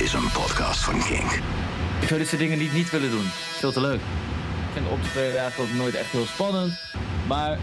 is 0.00 0.12
een 0.12 0.30
podcast 0.32 0.84
van 0.84 0.98
King. 0.98 1.32
Ik 2.00 2.08
zou 2.08 2.20
dit 2.20 2.28
soort 2.28 2.40
dingen 2.40 2.58
niet, 2.58 2.72
niet 2.72 2.90
willen 2.90 3.10
doen. 3.10 3.24
Veel 3.58 3.72
te 3.72 3.80
leuk. 3.80 4.00
Ik 4.00 4.72
vind 4.72 4.88
optreden 4.88 5.40
eigenlijk 5.40 5.70
ook 5.70 5.76
nooit 5.76 5.94
echt 5.94 6.10
heel 6.10 6.26
spannend. 6.26 6.72
Maar 7.28 7.58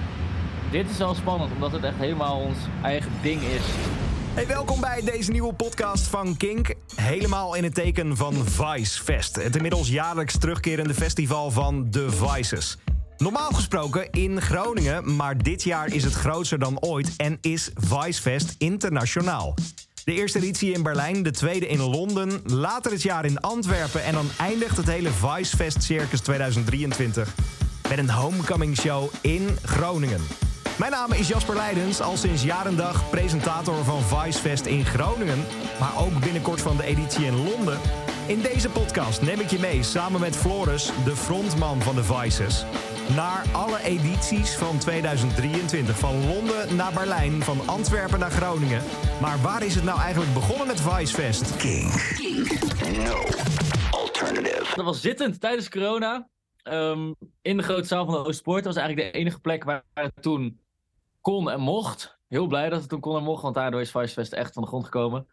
dit 0.71 0.89
is 0.89 0.97
wel 0.97 1.15
spannend, 1.15 1.51
omdat 1.51 1.71
het 1.71 1.83
echt 1.83 1.97
helemaal 1.97 2.39
ons 2.39 2.57
eigen 2.83 3.11
ding 3.21 3.41
is. 3.41 3.61
Hey, 4.33 4.47
welkom 4.47 4.81
bij 4.81 5.01
deze 5.01 5.31
nieuwe 5.31 5.53
podcast 5.53 6.07
van 6.07 6.37
Kink. 6.37 6.73
Helemaal 6.95 7.55
in 7.55 7.63
het 7.63 7.73
teken 7.73 8.17
van 8.17 8.33
Vice 8.33 9.03
Fest. 9.03 9.35
Het 9.35 9.55
inmiddels 9.55 9.89
jaarlijks 9.89 10.37
terugkerende 10.37 10.93
festival 10.93 11.51
van 11.51 11.89
The 11.89 12.09
Vices. 12.09 12.77
Normaal 13.17 13.51
gesproken 13.51 14.11
in 14.11 14.41
Groningen, 14.41 15.15
maar 15.15 15.37
dit 15.37 15.63
jaar 15.63 15.93
is 15.93 16.03
het 16.03 16.13
groter 16.13 16.59
dan 16.59 16.79
ooit 16.79 17.13
en 17.15 17.37
is 17.41 17.71
Vice 17.75 18.21
Fest 18.21 18.55
internationaal. 18.57 19.53
De 20.07 20.13
eerste 20.13 20.37
editie 20.37 20.73
in 20.73 20.83
Berlijn, 20.83 21.23
de 21.23 21.31
tweede 21.31 21.67
in 21.67 21.81
Londen, 21.81 22.41
later 22.45 22.91
het 22.91 23.01
jaar 23.01 23.25
in 23.25 23.39
Antwerpen 23.39 24.03
en 24.03 24.13
dan 24.13 24.29
eindigt 24.37 24.77
het 24.77 24.87
hele 24.87 25.09
Vice 25.09 25.55
Fest 25.55 25.83
Circus 25.83 26.19
2023 26.19 27.35
met 27.89 27.97
een 27.97 28.09
homecoming 28.09 28.77
show 28.77 29.09
in 29.21 29.57
Groningen. 29.63 30.21
Mijn 30.77 30.91
naam 30.91 31.11
is 31.11 31.27
Jasper 31.27 31.55
Leidens, 31.55 32.01
al 32.01 32.17
sinds 32.17 32.43
jaar 32.43 32.65
en 32.65 32.75
dag 32.75 33.09
presentator 33.09 33.83
van 33.83 34.01
Vice 34.01 34.39
Fest 34.39 34.65
in 34.65 34.85
Groningen, 34.85 35.45
maar 35.79 35.97
ook 35.99 36.19
binnenkort 36.19 36.61
van 36.61 36.77
de 36.77 36.83
editie 36.83 37.25
in 37.25 37.43
Londen. 37.43 37.79
In 38.27 38.41
deze 38.41 38.69
podcast 38.69 39.21
neem 39.21 39.39
ik 39.39 39.49
je 39.49 39.59
mee 39.59 39.83
samen 39.83 40.19
met 40.19 40.35
Floris, 40.35 40.91
de 41.05 41.15
frontman 41.15 41.81
van 41.81 41.95
de 41.95 42.03
Vices, 42.03 42.65
naar 43.15 43.45
alle 43.53 43.81
edities 43.83 44.55
van 44.55 44.77
2023. 44.77 45.99
Van 45.99 46.27
Londen 46.27 46.75
naar 46.75 46.93
Berlijn, 46.93 47.41
van 47.41 47.67
Antwerpen 47.67 48.19
naar 48.19 48.31
Groningen. 48.31 48.83
Maar 49.21 49.41
waar 49.41 49.63
is 49.63 49.75
het 49.75 49.83
nou 49.83 49.99
eigenlijk 49.99 50.33
begonnen 50.33 50.67
met 50.67 50.81
Vice 50.81 51.13
Fest? 51.13 51.55
King. 51.57 51.91
No 53.03 53.23
alternative. 53.91 54.75
Dat 54.75 54.85
was 54.85 55.01
zittend 55.01 55.39
tijdens 55.41 55.69
corona. 55.69 56.27
ehm, 56.63 57.13
in 57.41 57.57
de 57.57 57.63
grote 57.63 57.87
zaal 57.87 58.05
van 58.05 58.13
de 58.13 58.25
Oostpoort. 58.25 58.63
Dat 58.63 58.73
was 58.73 58.83
eigenlijk 58.83 59.13
de 59.13 59.19
enige 59.19 59.39
plek 59.39 59.63
waar 59.63 59.83
het 59.93 60.21
toen 60.21 60.59
kon 61.21 61.49
en 61.49 61.59
mocht. 61.59 62.19
Heel 62.27 62.47
blij 62.47 62.69
dat 62.69 62.79
het 62.79 62.89
toen 62.89 62.99
kon 62.99 63.17
en 63.17 63.23
mocht, 63.23 63.41
want 63.41 63.55
daardoor 63.55 63.81
is 63.81 63.91
Vice 63.91 64.13
Fest 64.13 64.33
echt 64.33 64.53
van 64.53 64.61
de 64.63 64.67
grond 64.67 64.83
gekomen. 64.83 65.27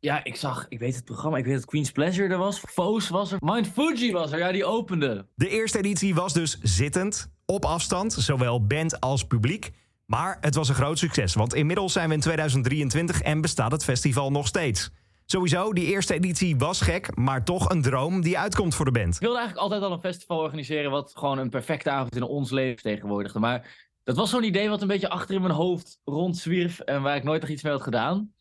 Ja, 0.00 0.24
ik 0.24 0.36
zag, 0.36 0.66
ik 0.68 0.78
weet 0.78 0.94
het 0.94 1.04
programma, 1.04 1.36
ik 1.36 1.44
weet 1.44 1.54
dat 1.54 1.64
Queen's 1.64 1.92
Pleasure 1.92 2.32
er 2.32 2.38
was. 2.38 2.58
Foos 2.58 3.08
was 3.08 3.32
er. 3.32 3.38
Mind 3.40 3.68
Fuji 3.68 4.12
was 4.12 4.32
er, 4.32 4.38
ja, 4.38 4.52
die 4.52 4.64
opende. 4.64 5.26
De 5.34 5.48
eerste 5.48 5.78
editie 5.78 6.14
was 6.14 6.32
dus 6.32 6.58
zittend, 6.62 7.30
op 7.46 7.64
afstand, 7.64 8.12
zowel 8.12 8.66
band 8.66 9.00
als 9.00 9.26
publiek. 9.26 9.70
Maar 10.06 10.38
het 10.40 10.54
was 10.54 10.68
een 10.68 10.74
groot 10.74 10.98
succes, 10.98 11.34
want 11.34 11.54
inmiddels 11.54 11.92
zijn 11.92 12.08
we 12.08 12.14
in 12.14 12.20
2023 12.20 13.20
en 13.22 13.40
bestaat 13.40 13.72
het 13.72 13.84
festival 13.84 14.30
nog 14.30 14.46
steeds. 14.46 14.90
Sowieso, 15.24 15.72
die 15.72 15.86
eerste 15.86 16.14
editie 16.14 16.56
was 16.56 16.80
gek, 16.80 17.16
maar 17.16 17.44
toch 17.44 17.68
een 17.68 17.82
droom 17.82 18.20
die 18.20 18.38
uitkomt 18.38 18.74
voor 18.74 18.84
de 18.84 18.90
band. 18.90 19.14
Ik 19.14 19.20
wilde 19.20 19.38
eigenlijk 19.38 19.66
altijd 19.66 19.82
al 19.82 19.92
een 19.92 20.00
festival 20.00 20.38
organiseren 20.38 20.90
wat 20.90 21.12
gewoon 21.14 21.38
een 21.38 21.50
perfecte 21.50 21.90
avond 21.90 22.16
in 22.16 22.22
ons 22.22 22.50
leven 22.50 22.82
tegenwoordigde. 22.82 23.38
Maar 23.38 23.88
dat 24.04 24.16
was 24.16 24.30
zo'n 24.30 24.44
idee 24.44 24.68
wat 24.68 24.82
een 24.82 24.88
beetje 24.88 25.08
achter 25.08 25.34
in 25.34 25.40
mijn 25.40 25.54
hoofd 25.54 26.00
rondzwierf 26.04 26.80
en 26.80 27.02
waar 27.02 27.16
ik 27.16 27.24
nooit 27.24 27.40
nog 27.40 27.50
iets 27.50 27.62
mee 27.62 27.72
had 27.72 27.82
gedaan. 27.82 28.32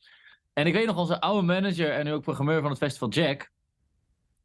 En 0.58 0.66
ik 0.66 0.74
weet 0.74 0.86
nog, 0.86 0.98
onze 0.98 1.22
oude 1.22 1.46
manager 1.46 1.92
en 1.92 2.06
nu 2.06 2.14
ook 2.14 2.22
programmeur 2.22 2.62
van 2.62 2.70
het 2.70 2.80
festival, 2.80 3.10
Jack, 3.10 3.52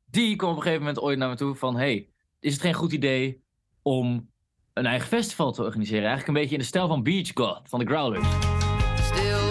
die 0.04 0.36
kwam 0.36 0.50
op 0.50 0.56
een 0.56 0.62
gegeven 0.62 0.84
moment 0.84 1.02
ooit 1.02 1.18
naar 1.18 1.28
me 1.28 1.36
toe 1.36 1.54
van, 1.54 1.76
hey, 1.76 2.08
is 2.40 2.52
het 2.52 2.62
geen 2.62 2.74
goed 2.74 2.92
idee 2.92 3.42
om 3.82 4.30
een 4.72 4.86
eigen 4.86 5.08
festival 5.08 5.52
te 5.52 5.62
organiseren? 5.62 6.04
Eigenlijk 6.04 6.28
een 6.28 6.42
beetje 6.42 6.54
in 6.54 6.60
de 6.60 6.66
stijl 6.66 6.88
van 6.88 7.02
Beach 7.02 7.30
God, 7.34 7.68
van 7.68 7.78
de 7.78 7.86
Growlers. 7.86 8.28
Still. 9.06 9.42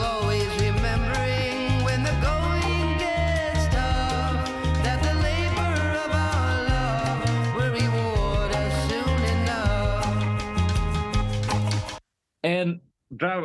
En 12.42 12.91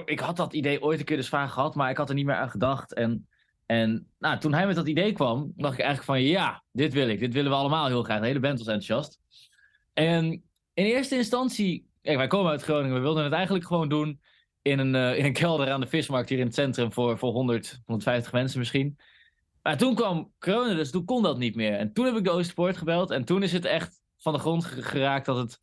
ik 0.05 0.21
had 0.21 0.37
dat 0.37 0.53
idee 0.53 0.83
ooit 0.83 0.99
een 0.99 1.05
keer 1.05 1.17
dus 1.17 1.29
vaak 1.29 1.51
gehad, 1.51 1.75
maar 1.75 1.91
ik 1.91 1.97
had 1.97 2.09
er 2.09 2.15
niet 2.15 2.27
meer 2.27 2.35
aan 2.35 2.51
gedacht. 2.51 2.95
En, 2.95 3.29
en 3.67 4.11
nou, 4.19 4.39
toen 4.39 4.53
hij 4.53 4.67
met 4.67 4.77
dat 4.77 4.89
idee 4.89 5.13
kwam, 5.13 5.53
dacht 5.57 5.75
ik 5.75 5.85
eigenlijk 5.85 6.05
van 6.05 6.23
ja, 6.23 6.63
dit 6.73 6.93
wil 6.93 7.09
ik. 7.09 7.19
Dit 7.19 7.33
willen 7.33 7.51
we 7.51 7.57
allemaal 7.57 7.87
heel 7.87 8.03
graag. 8.03 8.21
De 8.21 8.27
hele 8.27 8.41
band 8.41 8.59
was 8.59 8.67
enthousiast. 8.67 9.21
En 9.93 10.25
in 10.75 10.85
eerste 10.85 11.17
instantie, 11.17 11.89
kijk, 12.03 12.17
wij 12.17 12.27
komen 12.27 12.51
uit 12.51 12.63
Groningen. 12.63 12.95
We 12.97 13.01
wilden 13.03 13.25
het 13.25 13.33
eigenlijk 13.33 13.67
gewoon 13.67 13.89
doen 13.89 14.21
in 14.63 14.79
een, 14.79 14.95
eh, 14.95 15.19
in 15.19 15.25
een 15.25 15.33
kelder 15.33 15.71
aan 15.71 15.81
de 15.81 15.87
vismarkt 15.87 16.29
hier 16.29 16.39
in 16.39 16.47
het 16.47 16.55
centrum 16.55 16.93
voor, 16.93 17.19
voor 17.19 17.33
100, 17.33 17.81
150 17.85 18.33
mensen 18.33 18.59
misschien. 18.59 18.99
Maar 19.63 19.77
toen 19.77 19.95
kwam 19.95 20.33
corona, 20.39 20.75
dus 20.75 20.91
toen 20.91 21.05
kon 21.05 21.23
dat 21.23 21.39
niet 21.39 21.55
meer. 21.55 21.73
En 21.73 21.93
toen 21.93 22.05
heb 22.05 22.17
ik 22.17 22.25
de 22.25 22.31
Oostpoort 22.31 22.77
gebeld. 22.77 23.11
En 23.11 23.25
toen 23.25 23.43
is 23.43 23.53
het 23.53 23.65
echt 23.65 24.01
van 24.17 24.33
de 24.33 24.39
grond 24.39 24.65
ge- 24.65 24.83
geraakt 24.83 25.27
dat 25.27 25.37
het 25.37 25.61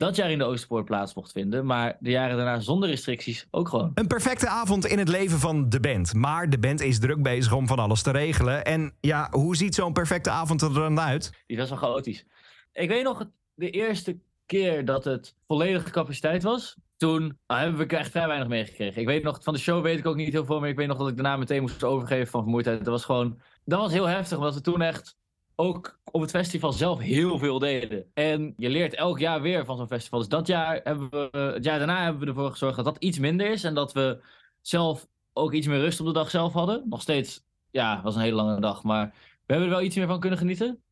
dat 0.00 0.16
jaar 0.16 0.30
in 0.30 0.38
de 0.38 0.44
Oosterpoort 0.44 0.84
plaats 0.84 1.14
mocht 1.14 1.32
vinden. 1.32 1.66
Maar 1.66 1.96
de 2.00 2.10
jaren 2.10 2.36
daarna 2.36 2.60
zonder 2.60 2.88
restricties 2.88 3.46
ook 3.50 3.68
gewoon. 3.68 3.90
Een 3.94 4.06
perfecte 4.06 4.48
avond 4.48 4.86
in 4.86 4.98
het 4.98 5.08
leven 5.08 5.38
van 5.38 5.68
de 5.68 5.80
band. 5.80 6.14
Maar 6.14 6.50
de 6.50 6.58
band 6.58 6.80
is 6.80 6.98
druk 6.98 7.22
bezig 7.22 7.52
om 7.52 7.66
van 7.66 7.78
alles 7.78 8.02
te 8.02 8.10
regelen. 8.10 8.64
En 8.64 8.92
ja, 9.00 9.28
hoe 9.30 9.56
ziet 9.56 9.74
zo'n 9.74 9.92
perfecte 9.92 10.30
avond 10.30 10.62
er 10.62 10.74
dan 10.74 11.00
uit? 11.00 11.44
Die 11.46 11.56
was 11.56 11.68
wel 11.68 11.78
chaotisch. 11.78 12.24
Ik 12.72 12.88
weet 12.88 13.04
nog 13.04 13.26
de 13.54 13.70
eerste 13.70 14.18
keer 14.46 14.84
dat 14.84 15.04
het 15.04 15.34
volledige 15.46 15.90
capaciteit 15.90 16.42
was. 16.42 16.76
Toen 16.96 17.38
ah, 17.46 17.58
hebben 17.58 17.88
we 17.88 17.96
echt 17.96 18.10
vrij 18.10 18.26
weinig 18.26 18.48
meegekregen. 18.48 19.00
Ik 19.00 19.06
weet 19.06 19.22
nog, 19.22 19.38
van 19.42 19.54
de 19.54 19.60
show 19.60 19.82
weet 19.82 19.98
ik 19.98 20.06
ook 20.06 20.16
niet 20.16 20.32
heel 20.32 20.44
veel 20.44 20.60
meer. 20.60 20.70
Ik 20.70 20.76
weet 20.76 20.88
nog 20.88 20.98
dat 20.98 21.08
ik 21.08 21.16
daarna 21.16 21.36
meteen 21.36 21.60
moest 21.60 21.84
overgeven 21.84 22.26
van 22.26 22.42
vermoeidheid. 22.42 22.78
Dat 22.78 22.86
was 22.88 23.04
gewoon, 23.04 23.40
dat 23.64 23.80
was 23.80 23.92
heel 23.92 24.06
heftig. 24.06 24.38
Omdat 24.38 24.54
we 24.54 24.60
toen 24.60 24.82
echt 24.82 25.18
ook 25.60 25.98
op 26.10 26.20
het 26.20 26.30
festival 26.30 26.72
zelf 26.72 26.98
heel 26.98 27.38
veel 27.38 27.58
deden. 27.58 28.04
En 28.14 28.54
je 28.56 28.68
leert 28.68 28.94
elk 28.94 29.18
jaar 29.18 29.42
weer 29.42 29.64
van 29.64 29.76
zo'n 29.76 29.86
festival. 29.86 30.18
Dus 30.18 30.28
dat 30.28 30.46
jaar 30.46 30.80
hebben 30.84 31.10
we, 31.10 31.28
het 31.54 31.64
jaar 31.64 31.78
daarna 31.78 32.02
hebben 32.02 32.20
we 32.20 32.26
ervoor 32.26 32.50
gezorgd 32.50 32.76
dat 32.76 32.84
dat 32.84 32.96
iets 32.98 33.18
minder 33.18 33.50
is. 33.50 33.64
En 33.64 33.74
dat 33.74 33.92
we 33.92 34.22
zelf 34.60 35.06
ook 35.32 35.52
iets 35.52 35.66
meer 35.66 35.80
rust 35.80 36.00
op 36.00 36.06
de 36.06 36.12
dag 36.12 36.30
zelf 36.30 36.52
hadden. 36.52 36.82
Nog 36.88 37.00
steeds, 37.00 37.44
ja, 37.70 37.94
het 37.94 38.04
was 38.04 38.14
een 38.14 38.20
hele 38.20 38.36
lange 38.36 38.60
dag. 38.60 38.82
Maar 38.82 39.06
we 39.46 39.52
hebben 39.52 39.68
er 39.68 39.74
wel 39.74 39.84
iets 39.84 39.96
meer 39.96 40.06
van 40.06 40.20
kunnen 40.20 40.38
genieten. 40.38 40.82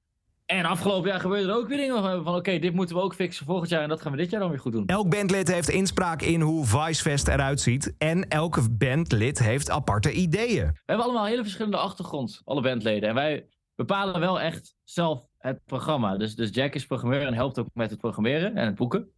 En 0.47 0.65
afgelopen 0.65 1.11
jaar 1.11 1.21
gebeurde 1.21 1.49
er 1.49 1.57
ook 1.57 1.69
weer 1.69 1.77
dingen 1.77 2.03
van, 2.03 2.25
van 2.25 2.35
oké, 2.35 2.59
dit 2.59 2.75
moeten 2.75 2.97
we 2.97 3.03
ook 3.03 3.15
fixen 3.15 3.47
volgend 3.47 3.71
jaar 3.71 3.83
en 3.83 3.89
dat 3.89 4.03
gaan 4.03 4.13
we 4.13 4.19
dit 4.19 4.31
jaar 4.31 4.41
dan 4.41 4.51
weer 4.51 4.59
goed 4.59 4.73
doen. 4.73 4.87
Elk 4.87 5.11
bandlid 5.11 5.53
heeft 5.53 5.69
inspraak 5.69 6.23
in 6.23 6.41
hoe 6.41 6.67
Vice 6.67 7.03
Fest 7.03 7.29
eruit 7.29 7.61
ziet. 7.61 7.95
En 7.99 8.29
elke 8.29 8.71
bandlid 8.71 9.39
heeft 9.39 9.71
aparte 9.71 10.13
ideeën. 10.13 10.67
We 10.67 10.83
hebben 10.85 11.05
allemaal 11.05 11.27
hele 11.27 11.43
verschillende 11.43 11.77
achtergrond, 11.77 12.43
alle 12.45 12.63
bandleden. 12.63 13.09
En 13.09 13.15
wij 13.15 13.47
bepalen 13.79 14.21
wel 14.21 14.41
echt 14.41 14.77
zelf 14.85 15.27
het 15.39 15.65
programma. 15.65 16.17
Dus, 16.17 16.35
dus 16.35 16.51
Jack 16.53 16.75
is 16.75 16.87
programmeur 16.87 17.27
en 17.27 17.35
helpt 17.35 17.59
ook 17.59 17.69
met 17.73 17.91
het 17.91 17.99
programmeren 18.01 18.57
en 18.57 18.67
het 18.67 18.75
boeken. 18.75 19.13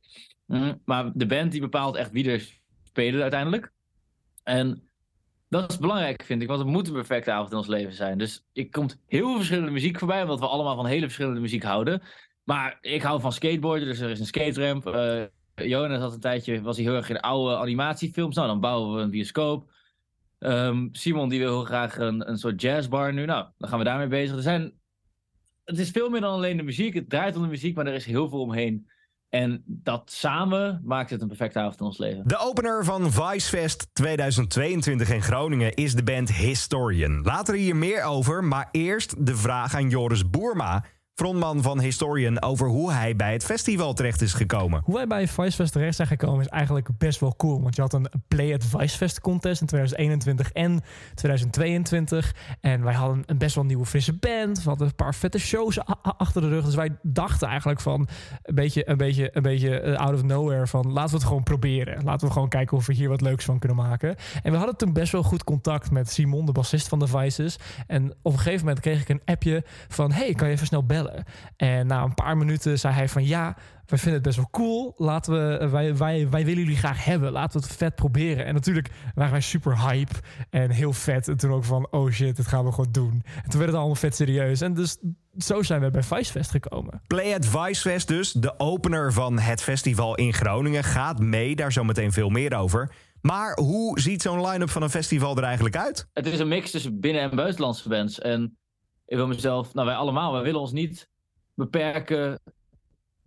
Mhm. 0.46 0.74
Maar 0.84 1.10
de 1.14 1.26
band 1.26 1.52
die 1.52 1.60
bepaalt 1.60 1.96
echt 1.96 2.10
wie 2.10 2.30
er 2.30 2.60
spelen 2.82 3.22
uiteindelijk. 3.22 3.72
En 4.42 4.88
dat 5.48 5.70
is 5.70 5.78
belangrijk, 5.78 6.22
vind 6.22 6.42
ik, 6.42 6.48
want 6.48 6.60
het 6.60 6.68
moet 6.68 6.86
een 6.86 6.92
perfecte 6.92 7.32
avond 7.32 7.50
in 7.50 7.56
ons 7.56 7.66
leven 7.66 7.94
zijn. 7.94 8.18
Dus 8.18 8.44
er 8.52 8.68
komt 8.68 9.00
heel 9.06 9.26
veel 9.26 9.36
verschillende 9.36 9.70
muziek 9.70 9.98
voorbij, 9.98 10.22
omdat 10.22 10.40
we 10.40 10.46
allemaal 10.46 10.76
van 10.76 10.86
hele 10.86 11.04
verschillende 11.04 11.40
muziek 11.40 11.62
houden. 11.62 12.02
Maar 12.44 12.78
ik 12.80 13.02
hou 13.02 13.20
van 13.20 13.32
skateboarden, 13.32 13.88
dus 13.88 14.00
er 14.00 14.10
is 14.10 14.20
een 14.20 14.26
skateramp. 14.26 14.86
Eh 14.86 15.24
Jonas 15.54 16.00
had 16.00 16.12
een 16.12 16.20
tijdje, 16.20 16.62
was 16.62 16.76
hij 16.76 16.84
heel 16.84 16.94
erg 16.94 17.10
in 17.10 17.20
oude 17.20 17.56
animatiefilms. 17.56 18.36
Nou, 18.36 18.48
dan 18.48 18.60
bouwen 18.60 18.96
we 18.96 19.02
een 19.02 19.10
bioscoop. 19.10 19.72
Ehm, 20.40 20.88
Simon 20.92 21.28
die 21.28 21.38
wil 21.38 21.50
heel 21.50 21.64
graag 21.64 21.98
een, 21.98 22.28
een 22.28 22.38
soort 22.38 22.60
jazzbar 22.60 23.12
nu. 23.12 23.24
Nou, 23.24 23.46
dan 23.58 23.68
gaan 23.68 23.78
we 23.78 23.84
daarmee 23.84 24.06
bezig. 24.06 24.36
Er 24.36 24.42
zijn, 24.42 24.72
het 25.64 25.78
is 25.78 25.90
veel 25.90 26.10
meer 26.10 26.20
dan 26.20 26.32
alleen 26.32 26.56
de 26.56 26.62
muziek. 26.62 26.94
Het 26.94 27.10
draait 27.10 27.36
om 27.36 27.42
de 27.42 27.48
muziek, 27.48 27.76
maar 27.76 27.86
er 27.86 27.94
is 27.94 28.04
heel 28.04 28.28
veel 28.28 28.40
omheen. 28.40 28.88
En 29.28 29.62
dat 29.66 30.10
samen 30.10 30.80
maakt 30.84 31.10
het 31.10 31.20
een 31.20 31.28
perfecte 31.28 31.58
avond 31.58 31.80
in 31.80 31.86
ons 31.86 31.98
leven. 31.98 32.28
De 32.28 32.38
opener 32.38 32.84
van 32.84 33.12
Vice 33.12 33.48
Fest 33.48 33.88
2022 33.92 35.10
in 35.10 35.22
Groningen 35.22 35.74
is 35.74 35.94
de 35.94 36.02
band 36.02 36.32
Historian. 36.32 37.22
Later 37.22 37.54
hier 37.54 37.76
meer 37.76 38.02
over, 38.02 38.44
maar 38.44 38.68
eerst 38.70 39.26
de 39.26 39.36
vraag 39.36 39.74
aan 39.74 39.88
Joris 39.88 40.30
Boerma, 40.30 40.84
frontman 41.20 41.62
van 41.62 41.80
Historian, 41.80 42.42
over 42.42 42.68
hoe 42.68 42.92
hij 42.92 43.16
bij 43.16 43.32
het 43.32 43.44
festival 43.44 43.92
terecht 43.92 44.20
is 44.20 44.32
gekomen. 44.32 44.82
Hoe 44.84 44.94
wij 44.94 45.06
bij 45.06 45.28
Vice 45.28 45.52
Fest 45.52 45.72
terecht 45.72 45.96
zijn 45.96 46.08
gekomen 46.08 46.40
is 46.40 46.48
eigenlijk 46.48 46.88
best 46.98 47.20
wel 47.20 47.36
cool. 47.36 47.62
Want 47.62 47.76
je 47.76 47.82
had 47.82 47.92
een 47.92 48.10
Play 48.28 48.54
at 48.54 48.64
Vice 48.64 48.96
Fest 48.96 49.20
contest 49.20 49.60
in 49.60 49.66
2021 49.66 50.52
en 50.52 50.80
2022. 51.14 52.34
En 52.60 52.84
wij 52.84 52.94
hadden 52.94 53.22
een 53.26 53.38
best 53.38 53.54
wel 53.54 53.64
nieuwe 53.64 53.86
frisse 53.86 54.12
band. 54.12 54.62
We 54.62 54.68
hadden 54.68 54.86
een 54.86 54.94
paar 54.94 55.14
vette 55.14 55.38
shows 55.38 55.78
achter 56.02 56.42
de 56.42 56.48
rug. 56.48 56.64
Dus 56.64 56.74
wij 56.74 56.96
dachten 57.02 57.48
eigenlijk 57.48 57.80
van 57.80 58.08
een 58.42 58.54
beetje, 58.54 58.88
een 58.88 58.96
beetje, 58.96 59.30
een 59.32 59.42
beetje 59.42 59.80
eh, 59.80 59.96
out 59.96 60.14
of 60.14 60.22
nowhere 60.22 60.66
van 60.66 60.92
laten 60.92 61.10
we 61.10 61.16
het 61.16 61.26
gewoon 61.26 61.42
proberen. 61.42 62.04
Laten 62.04 62.26
we 62.26 62.32
gewoon 62.32 62.48
kijken 62.48 62.76
of 62.76 62.86
we 62.86 62.94
hier 62.94 63.08
wat 63.08 63.20
leuks 63.20 63.44
van 63.44 63.58
kunnen 63.58 63.78
maken. 63.78 64.16
En 64.42 64.52
we 64.52 64.58
hadden 64.58 64.76
toen 64.76 64.92
best 64.92 65.12
wel 65.12 65.22
goed 65.22 65.44
contact 65.44 65.90
met 65.90 66.10
Simon, 66.10 66.46
de 66.46 66.52
bassist 66.52 66.88
van 66.88 66.98
de 66.98 67.06
Vices. 67.06 67.58
En 67.86 68.14
op 68.22 68.32
een 68.32 68.38
gegeven 68.38 68.66
moment 68.66 68.80
kreeg 68.80 69.00
ik 69.00 69.08
een 69.08 69.22
appje 69.24 69.64
van 69.88 70.12
hey, 70.12 70.34
kan 70.34 70.48
je 70.48 70.54
even 70.54 70.66
snel 70.66 70.84
bellen? 70.84 71.09
En 71.56 71.86
na 71.86 72.02
een 72.02 72.14
paar 72.14 72.36
minuten 72.36 72.78
zei 72.78 72.94
hij 72.94 73.08
van 73.08 73.26
ja, 73.26 73.56
wij 73.86 73.98
vinden 73.98 74.14
het 74.14 74.22
best 74.22 74.36
wel 74.36 74.48
cool. 74.50 74.94
Laten 74.96 75.32
we, 75.32 75.68
wij, 75.68 75.96
wij, 75.96 76.28
wij 76.30 76.44
willen 76.44 76.62
jullie 76.62 76.76
graag 76.76 77.04
hebben. 77.04 77.32
Laten 77.32 77.60
we 77.60 77.66
het 77.66 77.76
vet 77.76 77.94
proberen. 77.94 78.44
En 78.44 78.54
natuurlijk 78.54 78.90
waren 79.14 79.32
wij 79.32 79.40
super 79.40 79.80
hype 79.88 80.14
en 80.50 80.70
heel 80.70 80.92
vet. 80.92 81.28
En 81.28 81.36
toen 81.36 81.52
ook 81.52 81.64
van 81.64 81.88
oh 81.90 82.10
shit, 82.10 82.36
dit 82.36 82.46
gaan 82.46 82.64
we 82.64 82.72
gewoon 82.72 82.92
doen. 82.92 83.22
En 83.42 83.50
toen 83.50 83.58
werd 83.58 83.70
het 83.70 83.74
allemaal 83.74 83.94
vet 83.94 84.16
serieus. 84.16 84.60
En 84.60 84.74
dus 84.74 84.96
zo 85.38 85.62
zijn 85.62 85.80
we 85.80 85.90
bij 85.90 86.02
Vicefest 86.02 86.50
gekomen. 86.50 87.02
Play 87.06 87.34
at 87.34 87.46
Vicefest 87.46 88.08
dus, 88.08 88.32
de 88.32 88.58
opener 88.58 89.12
van 89.12 89.38
het 89.38 89.62
festival 89.62 90.14
in 90.14 90.32
Groningen, 90.32 90.84
gaat 90.84 91.18
mee. 91.18 91.56
Daar 91.56 91.72
zometeen 91.72 92.12
veel 92.12 92.28
meer 92.28 92.56
over. 92.56 92.92
Maar 93.20 93.58
hoe 93.58 94.00
ziet 94.00 94.22
zo'n 94.22 94.46
line-up 94.46 94.70
van 94.70 94.82
een 94.82 94.90
festival 94.90 95.36
er 95.36 95.42
eigenlijk 95.42 95.76
uit? 95.76 96.08
Het 96.12 96.26
is 96.26 96.38
een 96.38 96.48
mix 96.48 96.70
tussen 96.70 97.00
binnen- 97.00 97.22
en 97.22 97.36
buitenlandse 97.36 97.88
bands. 97.88 98.18
En 98.18 98.58
ik 99.10 99.16
wil 99.16 99.26
mezelf, 99.26 99.74
nou 99.74 99.86
wij 99.86 99.96
allemaal, 99.96 100.32
wij 100.32 100.42
willen 100.42 100.60
ons 100.60 100.72
niet 100.72 101.08
beperken 101.54 102.40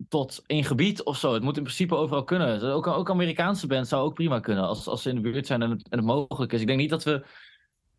tot 0.08 0.42
één 0.46 0.64
gebied 0.64 1.02
of 1.02 1.16
zo. 1.16 1.32
Het 1.32 1.42
moet 1.42 1.56
in 1.56 1.62
principe 1.62 1.94
overal 1.94 2.24
kunnen. 2.24 2.62
Ook, 2.62 2.86
ook 2.86 3.10
Amerikaanse 3.10 3.66
bands 3.66 3.88
zou 3.88 4.04
ook 4.04 4.14
prima 4.14 4.40
kunnen 4.40 4.64
als, 4.64 4.86
als 4.86 5.02
ze 5.02 5.08
in 5.08 5.14
de 5.14 5.20
buurt 5.20 5.46
zijn 5.46 5.62
en 5.62 5.70
het, 5.70 5.88
en 5.88 5.98
het 5.98 6.06
mogelijk 6.06 6.52
is. 6.52 6.60
Ik 6.60 6.66
denk 6.66 6.78
niet 6.78 6.90
dat 6.90 7.04
we 7.04 7.26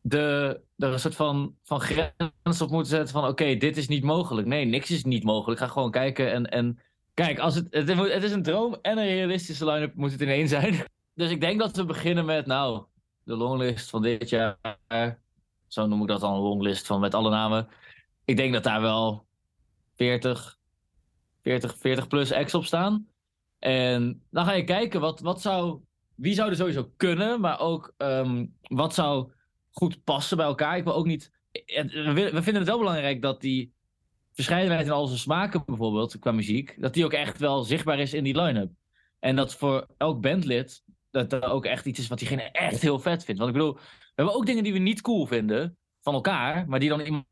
de, 0.01 0.59
er 0.77 0.93
een 0.93 0.99
soort 0.99 1.15
van, 1.15 1.55
van 1.63 1.79
grens 1.79 2.61
op 2.61 2.69
moeten 2.69 2.91
zetten 2.91 3.13
van 3.13 3.27
oké, 3.27 3.55
dit 3.55 3.77
is 3.77 3.87
niet 3.87 4.03
mogelijk. 4.03 4.47
Nee, 4.47 4.65
niks 4.65 4.91
is 4.91 5.03
niet 5.03 5.23
mogelijk. 5.23 5.59
Ga 5.59 5.67
gewoon 5.67 5.91
kijken 5.91 6.31
en, 6.31 6.45
en 6.49 6.79
kijk, 7.13 7.39
als 7.39 7.55
het, 7.55 7.67
het, 7.69 7.87
het 7.87 8.23
is 8.23 8.31
een 8.31 8.43
droom 8.43 8.77
en 8.81 8.97
een 8.97 9.07
realistische 9.07 9.65
line-up 9.65 9.95
moet 9.95 10.11
het 10.11 10.21
in 10.21 10.29
één 10.29 10.47
zijn. 10.47 10.75
Dus 11.13 11.29
ik 11.29 11.41
denk 11.41 11.59
dat 11.59 11.75
we 11.75 11.85
beginnen 11.85 12.25
met, 12.25 12.45
nou, 12.45 12.85
de 13.23 13.35
longlist 13.35 13.89
van 13.89 14.01
dit 14.01 14.29
jaar. 14.29 14.57
Zo 15.75 15.85
noem 15.87 16.01
ik 16.01 16.07
dat 16.07 16.19
dan, 16.19 16.33
een 16.33 16.39
longlist 16.39 16.85
van 16.85 16.99
met 16.99 17.13
alle 17.13 17.29
namen. 17.29 17.67
Ik 18.25 18.37
denk 18.37 18.53
dat 18.53 18.63
daar 18.63 18.81
wel 18.81 19.25
40, 19.95 20.57
40, 21.41 21.77
40 21.77 22.07
plus 22.07 22.31
acts 22.31 22.53
op 22.53 22.65
staan. 22.65 23.07
En 23.59 24.23
dan 24.29 24.45
ga 24.45 24.51
je 24.53 24.63
kijken, 24.63 24.99
wat, 24.99 25.19
wat 25.19 25.41
zou, 25.41 25.81
wie 26.15 26.33
zou 26.33 26.49
er 26.49 26.55
sowieso 26.55 26.91
kunnen, 26.97 27.41
maar 27.41 27.59
ook 27.59 27.93
ehm, 27.97 28.45
wat 28.61 28.93
zou 28.93 29.31
goed 29.71 30.03
passen 30.03 30.37
bij 30.37 30.45
elkaar. 30.45 30.77
Ik 30.77 30.83
wil 30.83 30.93
ook 30.95 31.05
niet. 31.05 31.31
het- 31.51 31.91
We, 31.91 32.29
vinden 32.33 32.55
het 32.55 32.67
wel 32.67 32.77
belangrijk 32.79 33.21
dat 33.21 33.41
die 33.41 33.73
verscheidenheid 34.33 34.85
in 34.85 34.91
al 34.91 35.07
zijn 35.07 35.19
smaken, 35.19 35.63
bijvoorbeeld 35.65 36.19
qua 36.19 36.31
muziek, 36.31 36.75
dat 36.81 36.93
die 36.93 37.05
ook 37.05 37.13
echt 37.13 37.37
wel 37.39 37.63
zichtbaar 37.63 37.99
is 37.99 38.13
in 38.13 38.23
die 38.23 38.41
line-up. 38.41 38.71
En 39.19 39.35
dat 39.35 39.55
voor 39.55 39.87
elk 39.97 40.21
bandlid 40.21 40.83
dat 41.11 41.33
er 41.33 41.43
ook 41.49 41.65
echt 41.65 41.85
iets 41.85 41.99
is 41.99 42.07
wat 42.07 42.19
diegene 42.19 42.41
echt 42.51 42.81
heel 42.81 42.99
vet 42.99 43.23
vindt. 43.23 43.41
Want 43.41 43.55
ik 43.55 43.57
bedoel, 43.57 43.77
hebben 44.15 44.35
ook 44.35 44.45
dingen 44.45 44.63
die 44.63 44.73
we 44.73 44.79
niet 44.79 45.01
cool 45.01 45.25
vinden 45.25 45.77
van 46.01 46.13
elkaar, 46.13 46.67
maar 46.67 46.79
die 46.79 46.89
dan 46.89 46.99
iemand. 46.99 47.25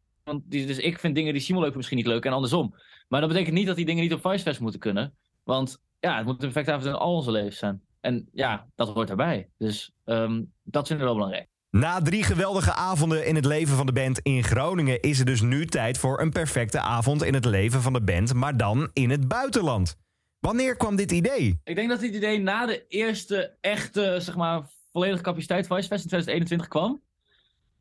Die, 0.44 0.66
dus 0.66 0.78
ik 0.78 1.00
vind 1.00 1.16
dingen 1.16 1.34
die 1.34 1.42
Simon 1.42 1.62
leuk 1.62 1.74
vindt 1.74 1.78
misschien 1.78 1.98
niet 1.98 2.08
leuk 2.08 2.26
en 2.26 2.34
andersom. 2.34 2.76
Maar 3.08 3.20
dat 3.20 3.30
betekent 3.30 3.56
niet 3.56 3.68
dat 3.68 3.76
die 3.76 3.86
dingen 3.86 4.04
niet 4.04 4.14
op 4.14 4.22
Vicefest 4.22 4.60
moeten 4.60 4.80
kunnen. 4.80 5.16
Want 5.44 5.82
ja, 6.00 6.18
het 6.18 6.26
moet 6.26 6.34
een 6.34 6.40
perfecte 6.40 6.72
avond 6.72 6.86
in 6.86 6.94
al 6.94 7.16
onze 7.16 7.32
levens 7.32 7.58
zijn. 7.58 7.82
En 8.02 8.30
ja, 8.32 8.68
dat 8.76 8.90
hoort 8.90 9.10
erbij. 9.10 9.50
Dus 9.58 9.92
ehm, 10.06 10.44
dat 10.64 10.88
vinden 10.88 11.06
we 11.06 11.12
wel 11.12 11.22
belangrijk. 11.22 11.48
Na 11.70 12.02
drie 12.02 12.24
geweldige 12.24 12.74
avonden 12.74 13.26
in 13.26 13.36
het 13.36 13.46
leven 13.46 13.76
van 13.76 13.86
de 13.86 13.92
band 13.92 14.20
in 14.20 14.44
Groningen 14.44 15.00
is 15.00 15.18
het 15.18 15.28
dus 15.28 15.42
nu 15.42 15.66
tijd 15.66 15.98
voor 15.98 16.22
een 16.22 16.32
perfecte 16.32 16.80
avond 16.80 17.24
in 17.24 17.34
het 17.34 17.46
leven 17.46 17.82
van 17.82 17.94
de 17.94 18.04
band, 18.04 18.34
maar 18.34 18.58
dan 18.58 18.90
in 18.94 19.10
het 19.10 19.28
buitenland. 19.28 19.96
Wanneer 20.40 20.78
kwam 20.78 20.96
dit 20.96 21.12
idee? 21.12 21.60
Ik 21.64 21.76
denk 21.76 21.90
dat 21.90 22.00
dit 22.00 22.16
idee 22.16 22.40
na 22.40 22.66
de 22.66 22.88
eerste 22.88 23.58
echte, 23.62 24.18
zeg 24.20 24.36
maar, 24.36 24.64
volledige 24.94 25.24
capaciteit 25.24 25.68
Vicefest 25.68 26.04
in 26.04 26.10
2021 26.10 26.68
kwam. 26.68 27.02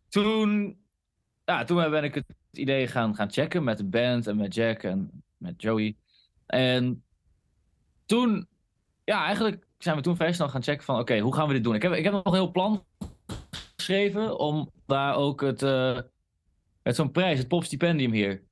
Toen, 0.09 0.79
ja, 1.44 1.64
toen 1.64 1.91
ben 1.91 2.05
ik 2.05 2.14
het 2.14 2.26
idee 2.50 2.87
gaan, 2.87 3.14
gaan 3.14 3.32
checken 3.32 3.64
met 3.64 3.79
de 3.79 3.85
band 3.85 4.26
en 4.26 4.37
met 4.37 4.55
Jack 4.55 4.82
en 4.82 5.23
met 5.37 5.62
Joey. 5.62 5.97
En 6.47 7.05
toen, 8.06 8.49
ja, 9.05 9.25
eigenlijk 9.25 9.67
zijn 9.79 9.97
we 9.97 10.03
toen 10.03 10.17
vrij 10.17 10.32
snel 10.32 10.49
gaan 10.49 10.62
checken 10.62 10.85
van, 10.85 10.99
oké, 10.99 11.19
hoe 11.19 11.35
gaan 11.35 11.47
we 11.47 11.55
dit 11.55 11.64
doen? 11.64 11.75
Ik 11.75 11.82
heb, 11.82 11.93
ik 11.93 12.05
heb 12.05 12.12
nog 12.12 12.25
een 12.25 12.32
heel 12.32 12.50
plan 12.50 12.85
geschreven 13.76 14.38
om 14.38 14.70
daar 14.87 15.14
ook 15.14 15.41
het, 15.41 15.62
eh 15.62 15.99
het 16.82 16.97
zo'n 16.97 17.11
prijs, 17.11 17.38
het 17.38 17.49
popstipendium 17.49 18.12
hier. 18.12 18.43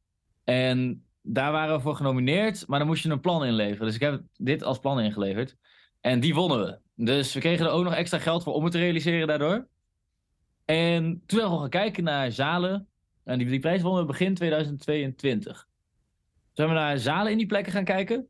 En 0.45 1.05
daar 1.23 1.53
waren 1.53 1.77
we 1.77 1.83
voor 1.83 1.97
genomineerd, 1.97 2.67
maar 2.67 2.79
dan 2.79 2.89
moest 2.89 3.03
je 3.03 3.11
een 3.11 3.21
plan 3.21 3.45
inleveren. 3.45 3.87
Dus 3.87 3.95
ik 3.95 4.01
heb 4.01 4.23
dit 4.37 4.62
als 4.62 4.79
plan 4.79 5.01
ingeleverd. 5.01 5.57
En 6.00 6.20
die 6.20 6.35
wonnen 6.35 6.58
we. 6.58 6.79
Dus 6.94 7.32
we 7.35 7.41
kregen 7.41 7.67
er 7.67 7.73
ook 7.73 7.85
nog 7.85 7.94
extra 7.94 8.19
geld 8.19 8.43
voor 8.43 8.55
om 8.55 8.62
het 8.62 8.73
te 8.73 8.79
realiseren 8.79 9.26
daardoor. 9.29 9.69
En 10.64 11.23
toen 11.26 11.38
zijn 11.38 11.50
we 11.50 11.58
gaan 11.58 11.69
kijken 11.69 12.05
naar 12.05 12.32
zalen. 12.32 12.88
En 13.25 13.38
die, 13.38 13.47
die 13.47 13.61
prijs 13.61 13.82
wonnen 13.82 14.00
we 14.00 14.06
begin 14.06 14.35
2022. 14.35 15.52
Toen 15.52 15.64
zijn 16.52 16.69
we 16.69 16.75
naar 16.75 16.99
zalen 16.99 17.32
in 17.32 17.38
die 17.38 17.47
plekken 17.47 17.73
gaan 17.73 17.85
kijken. 17.85 18.29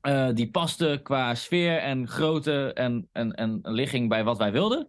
Eh, 0.00 0.28
die 0.34 0.50
pasten 0.50 1.02
qua 1.02 1.34
sfeer 1.34 1.78
en 1.78 2.08
grootte 2.08 2.72
en, 2.72 3.08
en, 3.12 3.34
en 3.34 3.60
ligging 3.62 4.08
bij 4.08 4.24
wat 4.24 4.38
wij 4.38 4.52
wilden. 4.52 4.88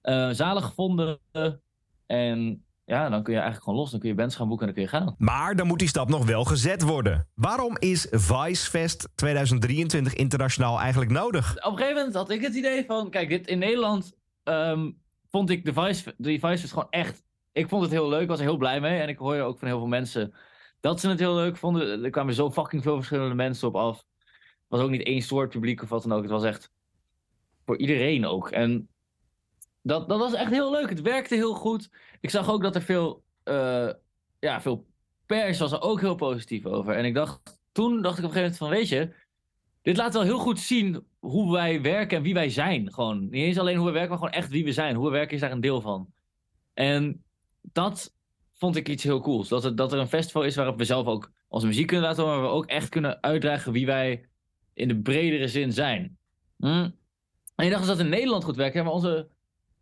Eh, 0.00 0.30
zalen 0.30 0.62
gevonden. 0.62 1.18
En 2.06 2.64
ja, 2.88 3.08
dan 3.08 3.22
kun 3.22 3.32
je 3.32 3.38
eigenlijk 3.38 3.64
gewoon 3.64 3.78
los. 3.78 3.90
Dan 3.90 4.00
kun 4.00 4.08
je 4.08 4.14
bands 4.14 4.36
gaan 4.36 4.48
boeken 4.48 4.68
en 4.68 4.74
dan 4.74 4.84
kun 4.84 4.98
je 4.98 5.04
gaan. 5.04 5.14
Maar 5.18 5.56
dan 5.56 5.66
moet 5.66 5.78
die 5.78 5.88
stap 5.88 6.08
nog 6.08 6.26
wel 6.26 6.44
gezet 6.44 6.82
worden. 6.82 7.28
Waarom 7.34 7.76
is 7.78 8.06
Vicefest 8.10 9.08
2023 9.14 10.14
internationaal 10.14 10.80
eigenlijk 10.80 11.10
nodig? 11.10 11.56
op 11.56 11.72
een 11.72 11.78
gegeven 11.78 11.96
moment 11.96 12.14
had 12.14 12.30
ik 12.30 12.42
het 12.42 12.54
idee 12.54 12.84
van, 12.84 13.10
kijk, 13.10 13.28
dit 13.28 13.46
in 13.46 13.58
Nederland 13.58 14.12
ehm, 14.42 14.90
vond 15.30 15.50
ik 15.50 15.64
de 15.64 15.72
Vice, 15.72 16.14
de 16.16 16.28
Vice 16.28 16.58
Fest 16.58 16.72
gewoon 16.72 16.90
echt. 16.90 17.22
Ik 17.52 17.68
vond 17.68 17.82
het 17.82 17.90
heel 17.90 18.08
leuk, 18.08 18.28
was 18.28 18.38
er 18.38 18.44
heel 18.44 18.56
blij 18.56 18.80
mee. 18.80 19.00
En 19.00 19.08
ik 19.08 19.18
hoor 19.18 19.40
ook 19.40 19.58
van 19.58 19.68
heel 19.68 19.78
veel 19.78 19.86
mensen 19.86 20.34
dat 20.80 21.00
ze 21.00 21.08
het 21.08 21.18
heel 21.18 21.34
leuk 21.34 21.56
vonden. 21.56 22.04
Er 22.04 22.10
kwamen 22.10 22.34
zo 22.34 22.50
fucking 22.50 22.82
veel 22.82 22.96
verschillende 22.96 23.34
mensen 23.34 23.68
op 23.68 23.76
af. 23.76 23.96
Het 23.96 24.66
was 24.68 24.80
ook 24.80 24.90
niet 24.90 25.06
één 25.06 25.22
soort 25.22 25.50
publiek 25.50 25.82
of 25.82 25.88
wat 25.88 26.02
dan 26.02 26.12
ook. 26.12 26.22
Het 26.22 26.30
was 26.30 26.44
echt 26.44 26.72
voor 27.64 27.78
iedereen 27.78 28.26
ook. 28.26 28.50
En 28.50 28.88
dat, 29.88 30.08
dat 30.08 30.18
was 30.18 30.32
echt 30.32 30.50
heel 30.50 30.70
leuk. 30.70 30.88
Het 30.88 31.00
werkte 31.00 31.34
heel 31.34 31.54
goed. 31.54 31.90
Ik 32.20 32.30
zag 32.30 32.50
ook 32.50 32.62
dat 32.62 32.74
er 32.74 32.82
veel, 32.82 33.22
eh, 33.42 33.90
ja, 34.38 34.60
veel 34.60 34.86
pers 35.26 35.58
was 35.58 35.72
er 35.72 35.80
ook 35.80 36.00
heel 36.00 36.14
positief 36.14 36.66
over. 36.66 36.94
En 36.94 37.04
ik 37.04 37.14
dacht, 37.14 37.60
toen 37.72 38.02
dacht 38.02 38.18
ik 38.18 38.24
op 38.24 38.30
een 38.30 38.36
gegeven 38.36 38.40
moment 38.40 38.56
van, 38.56 38.68
weet 38.68 38.88
je, 38.88 39.14
dit 39.82 39.96
laat 39.96 40.12
wel 40.12 40.22
heel 40.22 40.38
goed 40.38 40.60
zien 40.60 41.06
hoe 41.18 41.52
wij 41.52 41.82
werken 41.82 42.16
en 42.16 42.22
wie 42.22 42.34
wij 42.34 42.50
zijn. 42.50 42.92
Gewoon, 42.92 43.20
niet 43.20 43.32
eens 43.32 43.58
alleen 43.58 43.76
hoe 43.76 43.86
we 43.86 43.92
werken, 43.92 44.10
maar 44.10 44.18
gewoon 44.18 44.32
echt 44.32 44.50
wie 44.50 44.64
we 44.64 44.72
zijn. 44.72 44.96
Hoe 44.96 45.04
we 45.04 45.10
werken 45.10 45.34
is 45.34 45.40
daar 45.40 45.52
een 45.52 45.60
deel 45.60 45.80
van. 45.80 46.12
En 46.74 47.24
dat 47.60 48.14
vond 48.54 48.76
ik 48.76 48.88
iets 48.88 49.02
heel 49.02 49.20
cools. 49.20 49.48
Dat, 49.48 49.62
het, 49.62 49.76
dat 49.76 49.92
er 49.92 49.98
een 49.98 50.08
festival 50.08 50.42
is 50.44 50.56
waarop 50.56 50.78
we 50.78 50.84
zelf 50.84 51.06
ook 51.06 51.30
onze 51.48 51.66
muziek 51.66 51.86
kunnen 51.86 52.06
laten 52.06 52.22
horen, 52.22 52.40
maar 52.40 52.48
we 52.48 52.54
ook 52.54 52.66
echt 52.66 52.88
kunnen 52.88 53.22
uitdragen 53.22 53.72
wie 53.72 53.86
wij 53.86 54.28
in 54.74 54.88
de 54.88 55.00
bredere 55.00 55.48
zin 55.48 55.72
zijn. 55.72 56.18
Hm? 56.56 56.90
En 57.54 57.64
ik 57.64 57.70
dacht 57.70 57.78
dus 57.86 57.96
dat 57.96 58.04
in 58.04 58.08
Nederland 58.08 58.44
goed 58.44 58.56
werkt, 58.56 58.74
maar 58.74 58.92
onze 58.92 59.28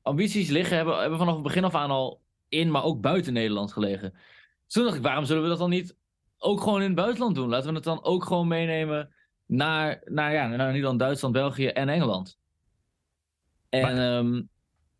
ambities 0.07 0.49
liggen, 0.49 0.77
hebben, 0.77 1.01
hebben 1.01 1.19
vanaf 1.19 1.35
het 1.35 1.43
begin 1.43 1.65
af 1.65 1.75
aan 1.75 1.91
al 1.91 2.23
in, 2.49 2.71
maar 2.71 2.85
ook 2.85 3.01
buiten 3.01 3.33
Nederland 3.33 3.73
gelegen. 3.73 4.11
Dus 4.65 4.73
toen 4.73 4.85
dacht 4.85 4.97
ik, 4.97 5.03
waarom 5.03 5.25
zullen 5.25 5.43
we 5.43 5.49
dat 5.49 5.59
dan 5.59 5.71
niet 5.71 5.97
ook 6.39 6.61
gewoon 6.61 6.81
in 6.81 6.87
het 6.87 6.95
buitenland 6.95 7.35
doen? 7.35 7.49
Laten 7.49 7.69
we 7.69 7.75
het 7.75 7.85
dan 7.85 8.05
ook 8.05 8.25
gewoon 8.25 8.49
meenemen 8.49 9.15
naar, 9.47 10.03
naar, 10.05 10.33
ja, 10.33 10.47
naar 10.47 10.73
Nederland, 10.73 10.99
Duitsland, 10.99 11.35
België 11.35 11.67
en 11.67 11.89
Engeland. 11.89 12.39
En 13.69 13.99
ehm, 13.99 14.43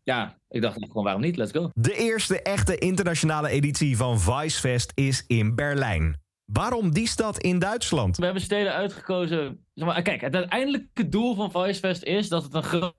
ja, 0.03 0.37
ik 0.49 0.61
dacht 0.61 0.77
gewoon, 0.87 1.03
waarom 1.03 1.21
niet? 1.21 1.37
Let's 1.37 1.51
go. 1.51 1.69
De 1.73 1.95
eerste 1.95 2.41
echte 2.41 2.77
internationale 2.77 3.49
editie 3.49 3.97
van 3.97 4.19
Vicefest 4.19 4.91
is 4.95 5.23
in 5.27 5.55
Berlijn. 5.55 6.21
Waarom 6.47 6.91
die 6.91 7.07
stad 7.07 7.37
in 7.37 7.59
Duitsland? 7.59 8.17
We 8.17 8.23
hebben 8.23 8.41
steden 8.41 8.73
uitgekozen. 8.73 9.65
Zeg 9.73 9.87
maar, 9.87 10.01
kijk, 10.01 10.21
het 10.21 10.35
uiteindelijke 10.35 11.09
doel 11.09 11.35
van 11.35 11.51
Vicefest 11.51 12.03
is 12.03 12.29
dat 12.29 12.43
het 12.43 12.53
een 12.53 12.63
groot 12.63 12.95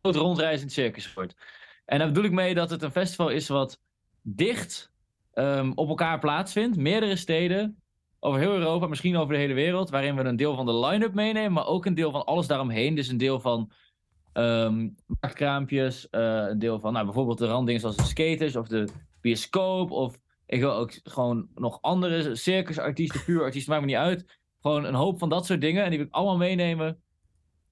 rondreizend 0.00 0.72
circus 0.72 1.14
wordt. 1.14 1.34
En 1.84 1.98
daar 1.98 2.06
bedoel 2.06 2.24
ik 2.24 2.32
mee 2.32 2.54
dat 2.54 2.70
het 2.70 2.82
een 2.82 2.90
festival 2.90 3.28
is 3.28 3.48
wat 3.48 3.80
dicht 4.22 4.92
ehm, 5.32 5.72
op 5.74 5.88
elkaar 5.88 6.18
plaatsvindt. 6.18 6.76
Meerdere 6.76 7.16
steden 7.16 7.82
over 8.20 8.40
heel 8.40 8.54
Europa, 8.54 8.86
misschien 8.86 9.16
over 9.16 9.34
de 9.34 9.40
hele 9.40 9.54
wereld. 9.54 9.90
Waarin 9.90 10.16
we 10.16 10.22
een 10.22 10.36
deel 10.36 10.54
van 10.54 10.66
de 10.66 10.78
line-up 10.86 11.14
meenemen, 11.14 11.52
maar 11.52 11.66
ook 11.66 11.86
een 11.86 11.94
deel 11.94 12.10
van 12.10 12.24
alles 12.24 12.46
daaromheen. 12.46 12.94
Dus 12.94 13.08
een 13.08 13.18
deel 13.18 13.40
van 13.40 13.72
ehm 14.32 14.88
marktkraampjes, 15.06 16.10
eh, 16.10 16.44
een 16.48 16.58
deel 16.58 16.80
van 16.80 16.92
nou, 16.92 17.04
bijvoorbeeld 17.04 17.38
de 17.38 17.46
randdingen 17.46 17.80
zoals 17.80 17.96
de 17.96 18.02
skaters 18.02 18.56
of 18.56 18.68
de 18.68 18.88
bioscoop. 19.20 19.90
Of 19.90 20.18
ik 20.52 20.60
wil 20.60 20.72
ook 20.74 21.00
gewoon 21.02 21.48
nog 21.54 21.78
andere 21.80 22.34
circusartiesten, 22.34 23.24
puur 23.24 23.42
artiesten, 23.42 23.72
maakt 23.72 23.84
me 23.84 23.90
niet 23.90 24.00
uit. 24.00 24.38
Gewoon 24.60 24.84
een 24.84 24.94
hoop 24.94 25.18
van 25.18 25.28
dat 25.28 25.46
soort 25.46 25.60
dingen. 25.60 25.84
En 25.84 25.88
die 25.88 25.98
wil 25.98 26.06
ik 26.06 26.14
allemaal 26.14 26.36
meenemen 26.36 27.02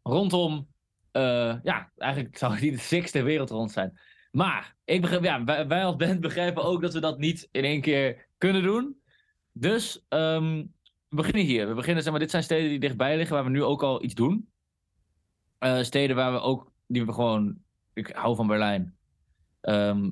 rondom, 0.02 0.68
eh, 1.10 1.56
ja, 1.62 1.92
eigenlijk 1.96 2.36
zou 2.36 2.58
die 2.58 2.70
de 2.70 2.78
sixte 2.78 3.22
wereld 3.22 3.50
rond 3.50 3.70
zijn. 3.70 4.00
Maar 4.30 4.76
ik 4.84 5.00
begrijp, 5.00 5.22
ja, 5.22 5.44
wij, 5.44 5.66
wij 5.66 5.84
als 5.84 5.96
band 5.96 6.20
begrijpen 6.20 6.64
ook 6.64 6.82
dat 6.82 6.92
we 6.92 7.00
dat 7.00 7.18
niet 7.18 7.48
in 7.50 7.64
één 7.64 7.80
keer 7.80 8.26
kunnen 8.38 8.62
doen. 8.62 9.00
Dus 9.52 10.04
ehm, 10.08 10.64
we 11.08 11.16
beginnen 11.16 11.44
hier. 11.44 11.68
We 11.68 11.74
beginnen, 11.74 12.02
zeg 12.02 12.12
maar, 12.12 12.20
dit 12.20 12.30
zijn 12.30 12.42
steden 12.42 12.68
die 12.68 12.80
dichtbij 12.80 13.16
liggen, 13.16 13.34
waar 13.34 13.44
we 13.44 13.50
nu 13.50 13.62
ook 13.62 13.82
al 13.82 14.02
iets 14.02 14.14
doen. 14.14 14.50
Eh, 15.58 15.82
steden 15.82 16.16
waar 16.16 16.32
we 16.32 16.40
ook, 16.40 16.72
die 16.86 17.06
we 17.06 17.12
gewoon, 17.12 17.58
ik 17.92 18.06
hou 18.06 18.36
van 18.36 18.46
Berlijn. 18.46 18.98
Ehm, 19.60 20.10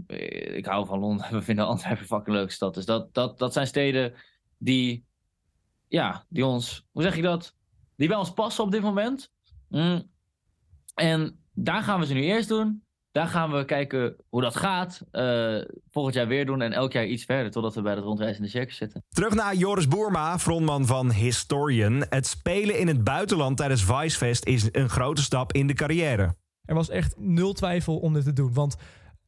ik 0.57 0.67
hou 0.67 0.87
van 0.87 0.99
Londen. 0.99 1.26
We 1.37 1.43
vinden 1.43 1.67
Antwerpen 1.67 2.02
een 2.02 2.07
fucking 2.07 2.37
leuke 2.37 2.52
stad. 2.52 2.75
Dus 2.75 2.85
dat, 2.85 3.14
dat, 3.14 3.38
dat 3.38 3.52
zijn 3.52 3.67
steden 3.67 4.14
die 4.59 5.07
ja, 5.88 6.25
die 6.28 6.47
ons, 6.47 6.87
hoe 6.93 7.02
zeg 7.02 7.17
je 7.17 7.23
dat? 7.23 7.55
Die 7.97 8.09
bij 8.09 8.17
ons 8.17 8.33
passen 8.33 8.64
op 8.64 8.71
dit 8.71 8.83
moment. 8.83 9.33
Mm. 9.69 10.11
En 10.95 11.40
daar 11.52 11.83
gaan 11.83 12.00
we 12.00 12.07
ze 12.07 12.14
nu 12.14 12.23
eerst 12.23 12.49
doen. 12.49 12.83
Daar 13.11 13.26
gaan 13.26 13.52
we 13.52 13.64
kijken 13.64 14.17
hoe 14.28 14.40
dat 14.43 14.57
gaat. 14.57 15.02
Eh, 15.11 15.59
volgend 15.90 16.14
jaar 16.14 16.26
weer 16.26 16.47
doen 16.47 16.62
en 16.62 16.73
elk 16.73 16.93
jaar 16.93 17.07
iets 17.07 17.25
verder 17.25 17.50
totdat 17.50 17.75
we 17.75 17.83
bij 17.83 17.95
het 17.95 18.05
rondreizende 18.05 18.49
circus 18.49 18.76
zitten. 18.76 19.05
Terug 19.09 19.35
naar 19.35 19.55
Joris 19.55 19.88
Boerma, 19.88 20.38
frontman 20.38 20.87
van 20.87 21.12
Historian. 21.12 22.05
Het 22.09 22.26
spelen 22.26 22.78
in 22.78 22.88
het 22.88 23.05
buitenland 23.05 23.57
tijdens 23.57 23.85
Vicefest 23.85 24.47
is 24.47 24.69
een 24.73 24.88
grote 24.88 25.23
stap 25.23 25.52
in 25.52 25.67
de 25.67 25.75
carrière. 25.75 26.37
Er 26.64 26.75
was 26.75 26.88
echt 26.88 27.14
nul 27.19 27.52
twijfel 27.52 27.99
om 27.99 28.12
dit 28.12 28.25
te 28.25 28.33
doen. 28.33 28.52
Want 28.52 28.76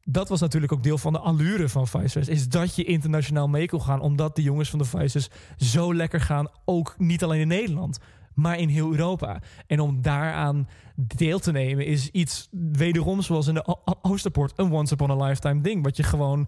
dat 0.03 0.29
was 0.29 0.39
natuurlijk 0.39 0.71
ook 0.71 0.83
deel 0.83 0.97
van 0.97 1.13
de 1.13 1.19
allure 1.19 1.69
van 1.69 1.87
Vicefest. 1.87 2.29
Is 2.29 2.49
dat 2.49 2.75
je 2.75 2.83
internationaal 2.83 3.47
mee 3.47 3.67
kon 3.67 3.81
gaan. 3.81 4.01
Omdat 4.01 4.35
de 4.35 4.41
jongens 4.41 4.69
van 4.69 4.79
de 4.79 4.85
Vices 4.85 5.29
zo 5.57 5.93
lekker 5.93 6.21
gaan. 6.21 6.47
Ook 6.65 6.95
niet 6.97 7.23
alleen 7.23 7.39
in 7.39 7.47
Nederland. 7.47 7.99
Maar 8.33 8.59
in 8.59 8.69
heel 8.69 8.91
Europa. 8.91 9.41
En 9.67 9.79
om 9.79 10.01
daaraan 10.01 10.67
deel 10.95 11.39
te 11.39 11.51
nemen 11.51 11.85
is 11.85 12.09
iets 12.09 12.47
wederom 12.51 13.21
zoals 13.21 13.47
in 13.47 13.53
de 13.53 13.65
O- 13.67 13.81
O- 13.85 13.99
Oosterpoort. 14.01 14.53
Een 14.55 14.71
once 14.71 14.93
upon 14.93 15.11
a 15.11 15.25
lifetime 15.25 15.61
ding. 15.61 15.83
Wat 15.83 15.97
je 15.97 16.03
gewoon 16.03 16.47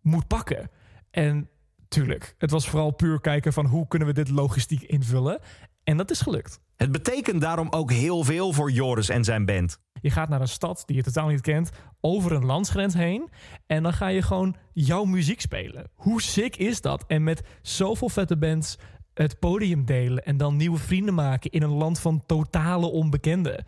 moet 0.00 0.26
pakken. 0.26 0.70
En 1.10 1.48
tuurlijk, 1.88 2.34
het 2.38 2.50
was 2.50 2.68
vooral 2.68 2.90
puur 2.90 3.20
kijken 3.20 3.52
van 3.52 3.66
hoe 3.66 3.88
kunnen 3.88 4.08
we 4.08 4.14
dit 4.14 4.30
logistiek 4.30 4.82
invullen. 4.82 5.40
En 5.84 5.96
dat 5.96 6.10
is 6.10 6.20
gelukt. 6.20 6.60
Het 6.76 6.92
betekent 6.92 7.40
daarom 7.40 7.66
ook 7.70 7.92
heel 7.92 8.24
veel 8.24 8.52
voor 8.52 8.70
Joris 8.70 9.08
en 9.08 9.24
zijn 9.24 9.44
band. 9.44 9.78
Je 10.00 10.10
gaat 10.10 10.28
naar 10.28 10.40
een 10.40 10.48
stad 10.48 10.82
die 10.86 10.96
je 10.96 11.02
totaal 11.02 11.28
niet 11.28 11.40
kent, 11.40 11.70
over 12.00 12.32
een 12.32 12.44
landsgrens 12.44 12.94
heen. 12.94 13.30
En 13.66 13.82
dan 13.82 13.92
ga 13.92 14.08
je 14.08 14.22
gewoon 14.22 14.56
jouw 14.72 15.04
muziek 15.04 15.40
spelen. 15.40 15.90
Hoe 15.94 16.22
sick 16.22 16.56
is 16.56 16.80
dat? 16.80 17.04
En 17.06 17.22
met 17.22 17.42
zoveel 17.62 18.08
vette 18.08 18.36
bands 18.36 18.78
het 19.14 19.38
podium 19.38 19.84
delen 19.84 20.24
en 20.24 20.36
dan 20.36 20.56
nieuwe 20.56 20.78
vrienden 20.78 21.14
maken 21.14 21.50
in 21.50 21.62
een 21.62 21.74
land 21.74 22.00
van 22.00 22.22
totale 22.26 22.86
onbekenden. 22.86 23.64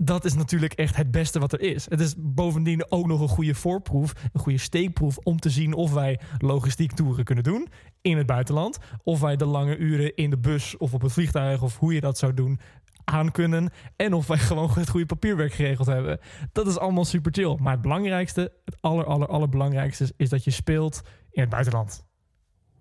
Dat 0.00 0.24
is 0.24 0.34
natuurlijk 0.34 0.72
echt 0.72 0.96
het 0.96 1.10
beste 1.10 1.38
wat 1.38 1.52
er 1.52 1.60
is. 1.60 1.90
Het 1.90 2.00
is 2.00 2.14
bovendien 2.18 2.90
ook 2.90 3.06
nog 3.06 3.20
een 3.20 3.28
goede 3.28 3.54
voorproef, 3.54 4.12
een 4.32 4.40
goede 4.40 4.58
steekproef 4.58 5.16
om 5.16 5.40
te 5.40 5.50
zien 5.50 5.74
of 5.74 5.92
wij 5.92 6.20
logistiek 6.38 6.92
toeren 6.92 7.24
kunnen 7.24 7.44
doen 7.44 7.68
in 8.02 8.16
het 8.16 8.26
buitenland. 8.26 8.78
Of 9.02 9.20
wij 9.20 9.36
de 9.36 9.44
lange 9.44 9.76
uren 9.76 10.16
in 10.16 10.30
de 10.30 10.38
bus 10.38 10.76
of 10.76 10.94
op 10.94 11.02
het 11.02 11.12
vliegtuig 11.12 11.62
of 11.62 11.78
hoe 11.78 11.94
je 11.94 12.00
dat 12.00 12.18
zou 12.18 12.34
doen 12.34 12.60
aan 13.04 13.30
kunnen. 13.30 13.70
En 13.96 14.14
of 14.14 14.26
wij 14.26 14.38
gewoon 14.48 14.70
het 14.70 14.88
goede 14.88 15.06
papierwerk 15.06 15.52
geregeld 15.52 15.86
hebben. 15.86 16.18
Dat 16.52 16.66
is 16.66 16.78
allemaal 16.78 17.04
super 17.04 17.32
chill. 17.32 17.56
Maar 17.60 17.72
het 17.72 17.82
belangrijkste, 17.82 18.52
het 18.64 18.76
aller, 18.80 19.04
aller, 19.04 19.28
allerbelangrijkste 19.28 20.04
is, 20.04 20.12
is 20.16 20.28
dat 20.28 20.44
je 20.44 20.50
speelt 20.50 21.02
in 21.30 21.40
het 21.40 21.50
buitenland. 21.50 22.06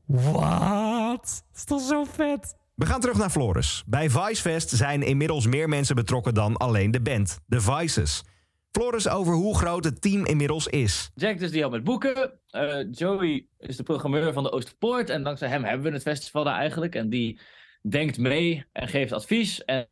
Wat? 0.06 0.34
Dat 1.20 1.44
is 1.56 1.64
toch 1.64 1.82
zo 1.82 2.04
vet? 2.04 2.56
We 2.78 2.86
gaan 2.86 3.00
terug 3.00 3.18
naar 3.18 3.30
Floris. 3.30 3.84
Bij 3.86 4.10
Vicefest 4.10 4.70
zijn 4.70 5.02
inmiddels 5.04 5.48
meer 5.48 5.70
mensen 5.70 5.96
betrokken 5.96 6.34
dan 6.34 6.58
alleen 6.58 6.92
de 6.92 7.02
band, 7.02 7.40
de 7.46 7.62
Vices. 7.62 8.24
Floris 8.72 9.10
over 9.10 9.34
hoe 9.34 9.58
groot 9.58 9.84
het 9.84 10.02
team 10.02 10.26
inmiddels 10.26 10.68
is. 10.68 11.12
Jack 11.16 11.40
dus 11.40 11.52
die 11.52 11.60
helpt 11.60 11.76
met 11.76 11.84
boeken. 11.84 12.40
Eh, 12.48 12.92
Joey 12.92 13.48
is 13.58 13.78
de 13.78 13.84
programmeur 13.84 14.34
van 14.34 14.44
de 14.44 14.52
Oosterpoort. 14.52 15.10
En 15.10 15.24
dankzij 15.24 15.48
hem 15.48 15.64
hebben 15.64 15.88
we 15.88 15.94
het 15.94 16.02
festival 16.02 16.44
daar 16.44 16.60
eigenlijk. 16.60 16.96
En 16.96 17.10
die 17.10 17.40
denkt 17.90 18.18
mee 18.18 18.66
en 18.72 18.88
geeft 18.88 19.12
advies. 19.12 19.66
En, 19.66 19.88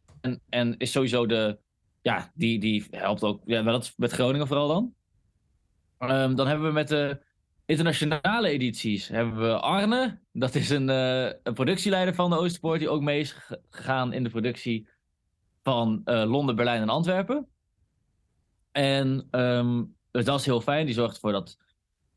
en, 0.50 0.77
is 0.77 0.92
sowieso 0.92 1.25
de... 1.25 1.60
Ja, 2.01 2.32
die, 2.36 2.60
die 2.60 2.86
helpt 2.92 3.24
ook 3.24 3.42
ja, 3.46 3.63
wel 3.63 3.82
met 3.98 4.12
Groningen 4.12 4.48
vooral 4.48 4.68
dan. 4.68 4.94
Ehm, 5.98 6.36
dan 6.36 6.48
hebben 6.48 6.68
we 6.68 6.74
met 6.74 6.88
de 6.88 7.20
internationale 7.65 8.50
edities 8.50 9.07
hebben 9.07 9.38
we 9.38 9.60
Arne. 9.60 10.19
Dat 10.31 10.55
is 10.55 10.69
een, 10.69 10.89
eh, 10.89 11.31
een 11.43 11.53
productieleider 11.53 12.15
van 12.15 12.29
de 12.29 12.38
Oosterpoort. 12.38 12.79
Die 12.79 12.89
ook 12.89 13.01
mee 13.01 13.19
is 13.19 13.31
ge- 13.31 13.62
gegaan 13.69 14.13
in 14.13 14.24
de 14.24 14.29
productie 14.29 14.88
van 15.63 16.01
eh, 16.05 16.24
Londen, 16.29 16.55
Berlijn 16.55 16.81
en 16.81 16.89
Antwerpen. 16.89 17.48
En 18.72 19.27
ehm, 19.31 19.84
dus 20.12 20.25
dat 20.25 20.39
is 20.39 20.45
heel 20.45 20.62
fijn. 20.62 20.86
Die 20.86 20.95
zorgt 20.95 21.13
ervoor 21.13 21.31
dat, 21.31 21.57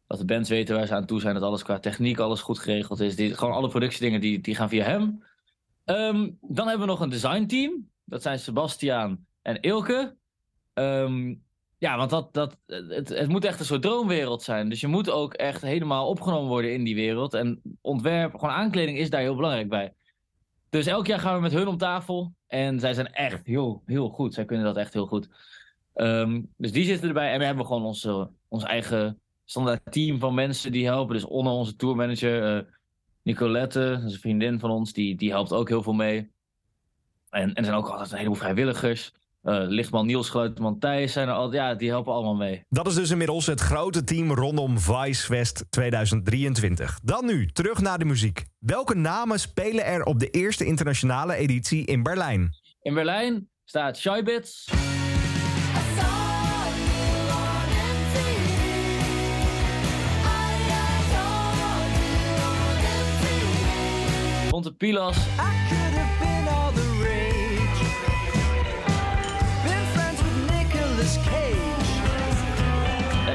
dat 0.07 0.19
de 0.19 0.25
bands 0.25 0.49
weten 0.49 0.77
waar 0.77 0.87
ze 0.87 0.95
aan 0.95 1.07
toe 1.07 1.21
zijn. 1.21 1.35
Dat 1.35 1.43
alles 1.43 1.63
qua 1.63 1.79
techniek, 1.79 2.19
alles 2.19 2.41
goed 2.41 2.59
geregeld 2.59 3.01
is. 3.01 3.17
Die, 3.17 3.35
gewoon 3.35 3.55
alle 3.55 3.69
productiedingen 3.69 4.21
die, 4.21 4.41
die 4.41 4.55
gaan 4.55 4.69
via 4.69 4.85
hem. 4.85 5.25
Ehm, 5.85 6.31
dan 6.41 6.69
hebben 6.69 6.87
we 6.87 6.93
nog 6.93 7.01
een 7.01 7.09
designteam. 7.11 7.91
Dat 8.05 8.23
zijn 8.23 8.39
Sebastiaan 8.39 9.27
en 9.43 9.61
Ilke. 9.61 10.17
Ehm, 10.75 11.35
ja, 11.79 11.97
want 11.97 12.11
dat, 12.11 12.35
dat, 12.35 12.57
het, 12.67 13.09
het 13.09 13.29
moet 13.29 13.45
echt 13.45 13.61
een 13.61 13.67
soort 13.67 13.83
droomwereld 13.83 14.43
zijn. 14.43 14.69
Dus 14.69 14.81
je 14.81 14.87
moet 14.87 15.11
ook 15.11 15.35
echt 15.35 15.63
helemaal 15.63 16.09
opgenomen 16.09 16.49
worden 16.49 16.73
in 16.73 16.85
die 16.85 16.95
wereld. 16.95 17.35
En 17.35 17.63
ontwerp, 17.81 18.35
gewoon 18.35 18.55
aankleding 18.55 18.99
is 18.99 19.11
daar 19.11 19.21
heel 19.21 19.37
belangrijk 19.37 19.69
bij. 19.69 19.95
Dus 20.71 20.87
elk 20.87 21.07
jaar 21.07 21.19
gaan 21.19 21.35
we 21.35 21.41
met 21.41 21.53
hun 21.53 21.69
om 21.69 21.77
tafel. 21.77 22.35
En 22.47 22.81
zij 22.81 22.95
zijn 22.95 23.13
echt 23.13 23.47
heel, 23.47 23.83
heel 23.87 24.09
goed. 24.09 24.35
Zij 24.35 24.45
kunnen 24.45 24.67
dat 24.67 24.77
echt 24.77 24.93
heel 24.93 25.07
goed. 25.07 25.29
Ehm, 25.95 26.43
dus 26.57 26.73
die 26.73 26.85
zitten 26.85 27.09
erbij. 27.09 27.33
En 27.33 27.39
we 27.39 27.45
hebben 27.45 27.67
gewoon 27.67 27.85
onze, 27.85 28.31
ons 28.49 28.65
eigen 28.65 29.21
standaard 29.45 29.93
team 29.93 30.19
van 30.19 30.35
mensen 30.35 30.73
die 30.73 30.87
helpen. 30.87 31.15
Dus 31.15 31.25
Onne, 31.25 31.51
onze 31.51 31.77
tourmanager. 31.77 32.57
eh 32.57 32.65
Nicolette, 33.23 33.81
een 33.81 34.11
vriendin 34.11 34.59
van 34.59 34.71
ons. 34.71 34.93
Die, 34.93 35.17
die 35.17 35.31
helpt 35.31 35.53
ook 35.53 35.69
heel 35.69 35.83
veel 35.83 35.93
mee. 35.93 36.31
En, 37.31 37.49
en 37.49 37.55
er 37.55 37.65
zijn 37.65 37.77
ook 37.77 37.89
altijd 37.89 38.11
een 38.11 38.17
heleboel 38.17 38.39
vrijwilligers. 38.39 39.13
Eh, 39.43 39.65
lichtman 39.67 40.07
Niels, 40.07 40.31
Gleuteman 40.31 40.79
Thijs 40.79 41.13
zijn 41.13 41.29
er 41.29 41.35
al. 41.35 41.53
Ja, 41.53 41.75
die 41.75 41.89
helpen 41.89 42.13
allemaal 42.13 42.35
mee. 42.35 42.65
Dat 42.69 42.87
is 42.87 42.95
dus 42.95 43.11
inmiddels 43.11 43.47
het 43.47 43.61
grote 43.61 44.05
team 44.05 44.33
rondom 44.33 44.79
Vicefest 44.79 45.65
2023. 45.71 46.99
Dan 47.03 47.27
nu, 47.27 47.47
terug 47.47 47.81
naar 47.81 47.99
de 47.99 48.05
muziek. 48.05 48.45
Welke 48.59 48.95
namen 48.95 49.41
spelen 49.41 49.85
er 49.85 50.05
op 50.05 50.19
de 50.19 50.31
eerste 50.31 50.65
internationale 50.65 51.35
editie 51.35 51.85
in 51.85 52.03
Berlijn? 52.03 52.51
In 52.83 52.95
Berlijn 52.95 53.49
staat 53.65 53.99
Shybits. 53.99 54.71
Ponte 64.51 64.75
Pilas 64.75 65.17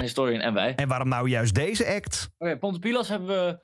Historian 0.04 0.40
en 0.42 0.54
wij. 0.54 0.76
En 0.76 0.88
waarom 0.88 1.08
nou 1.08 1.30
juist 1.30 1.56
deze 1.56 1.86
act? 1.88 2.30
Oké, 2.38 2.58
Ponte 2.58 2.80
Pilas 2.80 3.08
hebben 3.10 3.28
we 3.28 3.60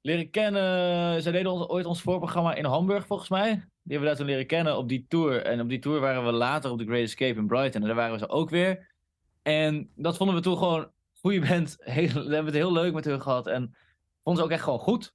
leren 0.00 0.30
kennen. 0.30 1.22
Zij 1.22 1.32
deden 1.32 1.52
ons- 1.52 1.68
ooit 1.68 1.86
ons 1.86 2.02
voorprogramma 2.02 2.54
in 2.54 2.64
Hamburg, 2.64 3.06
volgens 3.06 3.28
mij. 3.28 3.48
Die 3.52 3.58
hebben 3.82 4.00
we 4.00 4.06
daar 4.06 4.16
toen 4.16 4.26
leren 4.26 4.46
kennen 4.46 4.76
op 4.76 4.88
die 4.88 5.06
tour. 5.08 5.42
En 5.42 5.60
op 5.60 5.68
die 5.68 5.78
tour 5.78 6.00
waren 6.00 6.24
we 6.24 6.32
later 6.32 6.70
op 6.70 6.78
The 6.78 6.84
Great 6.84 7.02
Escape 7.02 7.38
in 7.38 7.46
Brighton. 7.46 7.80
En 7.80 7.86
daar 7.86 7.96
waren 7.96 8.12
we 8.12 8.18
ze 8.18 8.28
ook 8.28 8.50
weer. 8.50 8.88
En 9.42 9.90
dat 9.94 10.16
vonden 10.16 10.36
we 10.36 10.42
toen 10.42 10.56
gewoon 10.58 10.90
goede 11.20 11.40
band. 11.48 11.76
Heel, 11.80 12.06
we 12.12 12.20
hebben 12.20 12.44
het 12.44 12.54
heel 12.54 12.72
leuk 12.72 12.92
met 12.94 13.04
hun 13.04 13.22
gehad. 13.22 13.46
En 13.46 13.76
vonden 14.22 14.42
ze 14.42 14.48
ook 14.48 14.54
echt 14.54 14.64
gewoon 14.64 14.78
goed. 14.78 15.14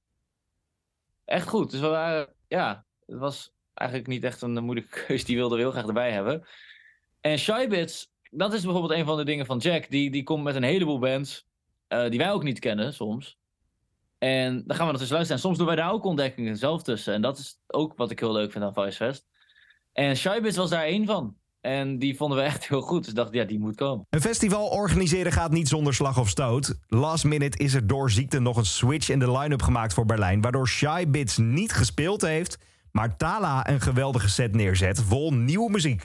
Echt 1.24 1.48
goed. 1.48 1.70
Dus 1.70 1.80
we 1.80 1.86
waren, 1.86 2.28
ja, 2.48 2.84
het 3.06 3.18
was 3.18 3.52
eigenlijk 3.74 4.08
niet 4.08 4.24
echt 4.24 4.42
een 4.42 4.64
moeilijke 4.64 5.00
keus. 5.06 5.24
Die 5.24 5.36
wilden 5.36 5.56
we 5.56 5.62
heel 5.62 5.72
graag 5.72 5.86
erbij 5.86 6.12
hebben. 6.12 6.46
En 7.20 7.38
Shybits, 7.38 8.10
dat 8.30 8.52
is 8.52 8.62
bijvoorbeeld 8.62 8.98
een 8.98 9.04
van 9.04 9.16
de 9.16 9.24
dingen 9.24 9.46
van 9.46 9.58
Jack. 9.58 9.90
Die, 9.90 10.10
die 10.10 10.22
komt 10.22 10.44
met 10.44 10.54
een 10.54 10.62
heleboel 10.62 10.98
bands. 10.98 11.46
eh, 11.88 12.10
die 12.10 12.18
wij 12.18 12.32
ook 12.32 12.42
niet 12.42 12.58
kennen 12.58 12.94
soms. 12.94 13.38
En 14.18 14.62
dan 14.66 14.76
gaan 14.76 14.86
we 14.86 14.92
dat 14.92 15.00
dus 15.00 15.10
luisteren. 15.10 15.36
En 15.36 15.42
soms 15.42 15.58
doen 15.58 15.66
wij 15.66 15.76
daar 15.76 15.92
ook 15.92 16.04
ontdekkingen 16.04 16.56
zelf 16.56 16.82
tussen. 16.82 17.14
En 17.14 17.22
dat 17.22 17.38
is 17.38 17.60
ook 17.66 17.96
wat 17.96 18.10
ik 18.10 18.20
heel 18.20 18.32
leuk 18.32 18.52
vind 18.52 18.64
aan 18.64 18.74
Vicefest. 18.74 19.26
En 19.92 20.16
Shybits 20.16 20.56
was 20.56 20.70
daar 20.70 20.84
één 20.84 21.06
van. 21.06 21.36
En 21.60 21.98
die 21.98 22.16
vonden 22.16 22.38
we 22.38 22.44
echt 22.44 22.68
heel 22.68 22.80
goed. 22.80 23.04
Dus 23.04 23.14
dacht, 23.14 23.32
ja, 23.32 23.44
die 23.44 23.58
moet 23.58 23.76
komen. 23.76 24.06
Een 24.10 24.20
festival 24.20 24.68
organiseren 24.68 25.32
gaat 25.32 25.50
niet 25.50 25.68
zonder 25.68 25.94
slag 25.94 26.18
of 26.18 26.28
stoot. 26.28 26.78
Last 26.86 27.24
minute 27.24 27.58
is 27.58 27.74
er 27.74 27.86
door 27.86 28.10
ziekte 28.10 28.38
nog 28.38 28.56
een 28.56 28.66
switch 28.66 29.08
in 29.08 29.18
de 29.18 29.32
line-up 29.38 29.62
gemaakt 29.62 29.94
voor 29.94 30.06
Berlijn... 30.06 30.40
waardoor 30.40 30.68
Shy 30.68 31.04
Bits 31.08 31.36
niet 31.36 31.72
gespeeld 31.72 32.20
heeft... 32.22 32.58
maar 32.92 33.16
Tala 33.16 33.68
een 33.68 33.80
geweldige 33.80 34.28
set 34.28 34.54
neerzet 34.54 35.02
vol 35.02 35.32
nieuwe 35.32 35.70
muziek. 35.70 36.02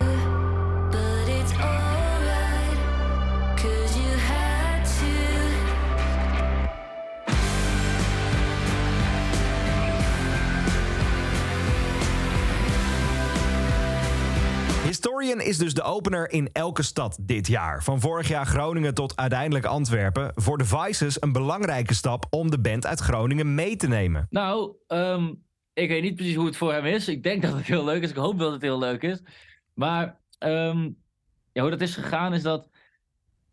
Historian 14.91 15.41
is 15.41 15.57
dus 15.57 15.73
de 15.73 15.81
opener 15.81 16.31
in 16.31 16.49
elke 16.51 16.83
stad 16.83 17.17
dit 17.21 17.47
jaar. 17.47 17.83
Van 17.83 17.99
vorig 17.99 18.27
jaar 18.27 18.45
Groningen 18.45 18.93
tot 18.93 19.15
uiteindelijk 19.15 19.65
Antwerpen. 19.65 20.31
Voor 20.35 20.57
de 20.57 20.65
Vices 20.65 21.21
een 21.21 21.31
belangrijke 21.31 21.93
stap 21.93 22.25
om 22.29 22.51
de 22.51 22.59
band 22.59 22.85
uit 22.85 22.99
Groningen 22.99 23.55
mee 23.55 23.75
te 23.75 23.87
nemen. 23.87 24.27
Nou, 24.29 24.75
ehm, 24.87 25.33
ik 25.73 25.89
weet 25.89 26.01
niet 26.01 26.15
precies 26.15 26.35
hoe 26.35 26.45
het 26.45 26.57
voor 26.57 26.73
hem 26.73 26.85
is. 26.85 27.07
Ik 27.07 27.23
denk 27.23 27.41
dat 27.41 27.53
het 27.53 27.65
heel 27.65 27.83
leuk 27.83 28.01
is. 28.03 28.09
Ik 28.09 28.15
hoop 28.15 28.39
dat 28.39 28.51
het 28.51 28.61
heel 28.61 28.79
leuk 28.79 29.01
is. 29.01 29.23
Maar 29.73 30.19
ehm, 30.37 30.89
hoe 31.53 31.69
dat 31.69 31.81
is 31.81 31.95
gegaan 31.95 32.33
is 32.33 32.41
dat 32.41 32.69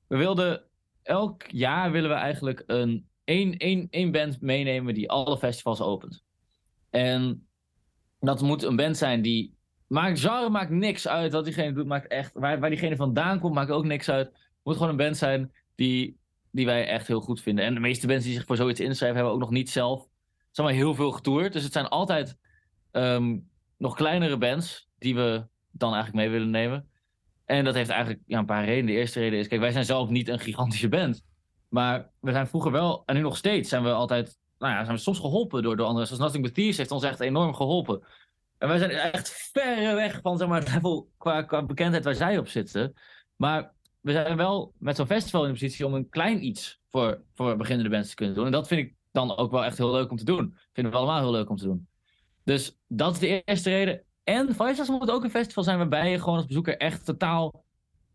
we 0.07 0.17
wilden 0.17 0.63
elk 1.03 1.43
jaar 1.47 1.91
willen 1.91 2.11
we 2.11 2.17
eigenlijk 2.17 2.63
een 2.67 3.09
één, 3.25 3.89
één 3.91 4.13
band 4.13 4.41
meenemen 4.41 4.95
die 4.95 5.11
alle 5.11 5.39
festivals 5.39 5.81
opent. 5.81 6.23
En 6.91 7.49
dat 8.21 8.41
moet 8.41 8.63
een 8.63 8.77
band 8.77 8.97
zijn 8.97 9.23
die. 9.23 9.58
Maakt 9.89 10.21
genre 10.21 10.51
maakt 10.51 10.71
niks 10.71 11.09
uit 11.09 11.33
wat 11.33 11.45
diegene 11.45 11.73
doet, 11.73 11.87
maakt 11.87 12.07
echt. 12.07 12.31
Waar, 12.35 12.61
waar 12.61 12.71
diegene 12.71 12.97
vandaan 12.97 13.41
komt, 13.41 13.55
maakt 13.55 13.71
ook 13.71 13.85
niks 13.85 14.11
uit. 14.11 14.33
Moet 14.63 14.75
gewoon 14.75 14.91
een 14.91 14.97
band 14.97 15.17
zijn 15.17 15.53
die, 15.75 16.19
die 16.51 16.67
wij 16.67 16.87
echt 16.87 17.07
heel 17.07 17.21
goed 17.21 17.41
vinden. 17.41 17.65
En 17.65 17.75
de 17.75 17.81
meeste 17.81 18.07
bands 18.07 18.25
die 18.25 18.35
zich 18.35 18.45
voor 18.45 18.57
zoiets 18.57 18.81
inschrijven, 18.81 19.17
hebben 19.17 19.35
ook 19.35 19.41
nog 19.41 19.51
niet 19.51 19.71
zelf. 19.71 20.09
Zeg 20.51 20.65
maar 20.67 20.75
heel 20.75 20.95
veel 20.95 21.13
getoerd. 21.13 21.53
Dus 21.53 21.63
het 21.63 21.73
zijn 21.73 21.89
altijd 21.89 22.37
ehm, 22.91 23.39
nog 23.77 23.95
kleinere 23.95 24.39
bands 24.39 24.89
die 24.99 25.15
we 25.15 25.47
dan 25.71 25.95
eigenlijk 25.95 26.25
mee 26.25 26.33
willen 26.33 26.51
nemen. 26.51 26.89
En 27.45 27.65
dat 27.65 27.75
heeft 27.75 27.91
eigenlijk 27.91 28.23
ja, 28.27 28.39
een 28.39 28.47
paar 28.47 28.65
redenen. 28.65 28.87
De 28.87 29.01
eerste 29.01 29.21
reden 29.21 29.39
is, 29.39 29.49
kijk, 29.49 29.61
wij 29.61 29.73
zijn 29.73 29.85
zelf 29.85 30.09
niet 30.09 30.29
een 30.29 30.39
gigantische 30.39 30.89
band. 30.89 31.25
Maar 31.69 32.11
we 32.21 32.33
zijn 32.33 32.47
vroeger 32.47 32.73
wel, 32.73 33.03
en 33.07 33.15
nu 33.15 33.21
nog 33.21 33.37
steeds, 33.37 33.69
zijn 33.69 33.83
we 33.83 33.93
altijd, 33.93 34.39
nou 34.59 34.73
ja, 34.73 34.85
zijn 34.85 34.97
we 34.97 35.03
soms 35.03 35.19
geholpen 35.19 35.63
door, 35.63 35.77
door 35.77 35.87
anderen. 35.87 36.07
Zoals 36.07 36.23
Nothing 36.23 36.45
But 36.45 36.55
Thieves 36.55 36.77
heeft 36.77 36.91
ons 36.91 37.03
echt 37.03 37.21
enorm 37.21 37.55
geholpen. 37.55 38.03
En 38.59 38.69
wij 38.69 38.79
zijn 38.79 38.91
echt 38.91 39.51
verre 39.53 39.95
weg 39.95 40.21
van, 40.23 40.39
zeg 40.39 40.49
maar, 40.49 40.61
het 40.61 40.73
level 40.75 41.11
qua, 41.17 41.43
qua 41.43 41.65
bekendheid 41.65 42.05
waar 42.05 42.15
zij 42.15 42.39
op 42.39 42.49
zitten. 42.49 42.93
Maar 43.37 43.73
we 44.01 44.13
zijn 44.13 44.37
wel 44.37 44.75
met 44.79 44.97
zo'n 44.97 45.07
festival 45.07 45.41
in 45.41 45.47
de 45.47 45.59
positie 45.59 45.87
om 45.87 45.95
een 45.95 46.09
klein 46.09 46.45
iets 46.45 46.81
voor, 46.89 47.23
voor 47.35 47.57
beginnende 47.57 47.91
bands 47.91 48.09
te 48.09 48.15
kunnen 48.15 48.35
doen. 48.35 48.47
En 48.47 48.53
dat 48.53 48.69
vind 48.69 48.87
ik 48.87 48.95
dan 49.13 49.37
ook 49.37 49.51
wel 49.51 49.65
echt 49.65 49.79
heel 49.79 49.93
leuk 49.93 50.11
om 50.11 50.17
te 50.17 50.25
doen. 50.25 50.57
Vinden 50.73 50.93
we 50.93 50.99
allemaal 50.99 51.21
heel 51.21 51.31
leuk 51.31 51.51
om 51.51 51.57
te 51.57 51.65
doen. 51.65 51.89
Dus 52.45 52.79
dat 52.87 53.13
is 53.13 53.19
de 53.19 53.43
eerste 53.45 53.71
reden. 53.71 54.05
En 54.25 54.55
Vibes 54.55 54.89
moet 54.89 55.11
ook 55.11 55.25
een 55.25 55.31
festival 55.31 55.65
zijn 55.65 55.79
waarbij 55.79 56.11
je 56.11 56.19
gewoon 56.19 56.37
als 56.37 56.47
bezoeker 56.47 56.77
echt 56.77 57.05
totaal 57.05 57.65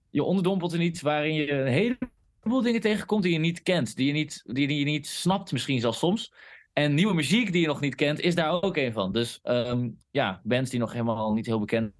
je 0.09 0.23
onderdompelt 0.23 0.73
in 0.73 0.81
iets 0.81 1.01
waarin 1.01 1.33
je 1.33 1.51
een 1.51 1.67
heleboel 1.67 2.61
dingen 2.61 2.81
tegenkomt 2.81 3.23
die 3.23 3.33
je 3.33 3.39
niet 3.39 3.61
kent. 3.61 3.95
Die 3.95 4.07
je 4.07 4.13
niet, 4.13 4.43
die, 4.45 4.67
die 4.67 4.79
je 4.79 4.85
niet 4.85 5.07
snapt 5.07 5.51
misschien 5.51 5.79
zelfs 5.79 5.99
soms. 5.99 6.33
En 6.73 6.93
nieuwe 6.93 7.13
muziek 7.13 7.51
die 7.51 7.61
je 7.61 7.67
nog 7.67 7.79
niet 7.79 7.95
kent, 7.95 8.19
is 8.19 8.35
daar 8.35 8.61
ook 8.61 8.77
een 8.77 8.93
van. 8.93 9.11
Dus 9.11 9.39
ehm, 9.43 9.89
ja, 10.11 10.41
bands 10.43 10.69
die 10.69 10.79
nog 10.79 10.91
helemaal 10.91 11.33
niet 11.33 11.45
heel 11.45 11.59
bekend 11.59 11.93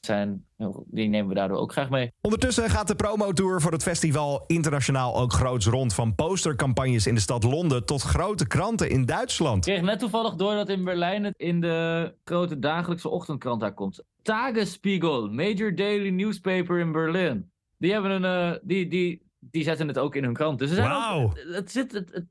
zijn, 0.00 0.44
die 0.86 1.08
nemen 1.08 1.28
we 1.28 1.34
daardoor 1.34 1.58
ook 1.58 1.72
graag 1.72 1.90
mee. 1.90 2.12
Ondertussen 2.20 2.70
gaat 2.70 2.88
de 2.88 2.94
promotour 2.94 3.60
voor 3.60 3.72
het 3.72 3.82
festival 3.82 4.44
internationaal 4.46 5.16
ook 5.16 5.32
groots 5.32 5.66
rond. 5.66 5.94
Van 5.94 6.14
postercampagnes 6.14 7.06
in 7.06 7.14
de 7.14 7.20
stad 7.20 7.44
Londen 7.44 7.86
tot 7.86 8.02
grote 8.02 8.46
kranten 8.46 8.90
in 8.90 9.04
Duitsland. 9.04 9.66
Ik 9.66 9.72
kreeg 9.72 9.84
net 9.84 9.98
toevallig 9.98 10.34
door 10.34 10.54
dat 10.54 10.68
in 10.68 10.84
Berlijn 10.84 11.24
het 11.24 11.34
in 11.36 11.60
de 11.60 12.14
grote 12.24 12.58
dagelijkse 12.58 13.08
ochtendkrant 13.08 13.60
daar 13.60 13.74
komt. 13.74 14.04
Tagesspiegel, 14.22 15.30
major 15.30 15.74
daily 15.74 16.08
newspaper 16.08 16.78
in 16.78 16.92
Berlin. 16.92 17.50
Die 17.78 17.92
hebben 17.92 18.10
een, 18.10 18.52
eh, 18.52 18.58
die, 18.62 18.88
die, 18.88 19.25
die 19.50 19.62
zetten 19.62 19.88
het 19.88 19.98
ook 19.98 20.14
in 20.16 20.24
hun 20.24 20.32
krant. 20.32 20.58
Dus 20.58 20.70
er 20.70 20.76
zijn 20.76 20.92
ook, 20.92 21.38
het 21.52 21.70
zit, 21.70 21.92
het, 21.92 22.10
het 22.12 22.26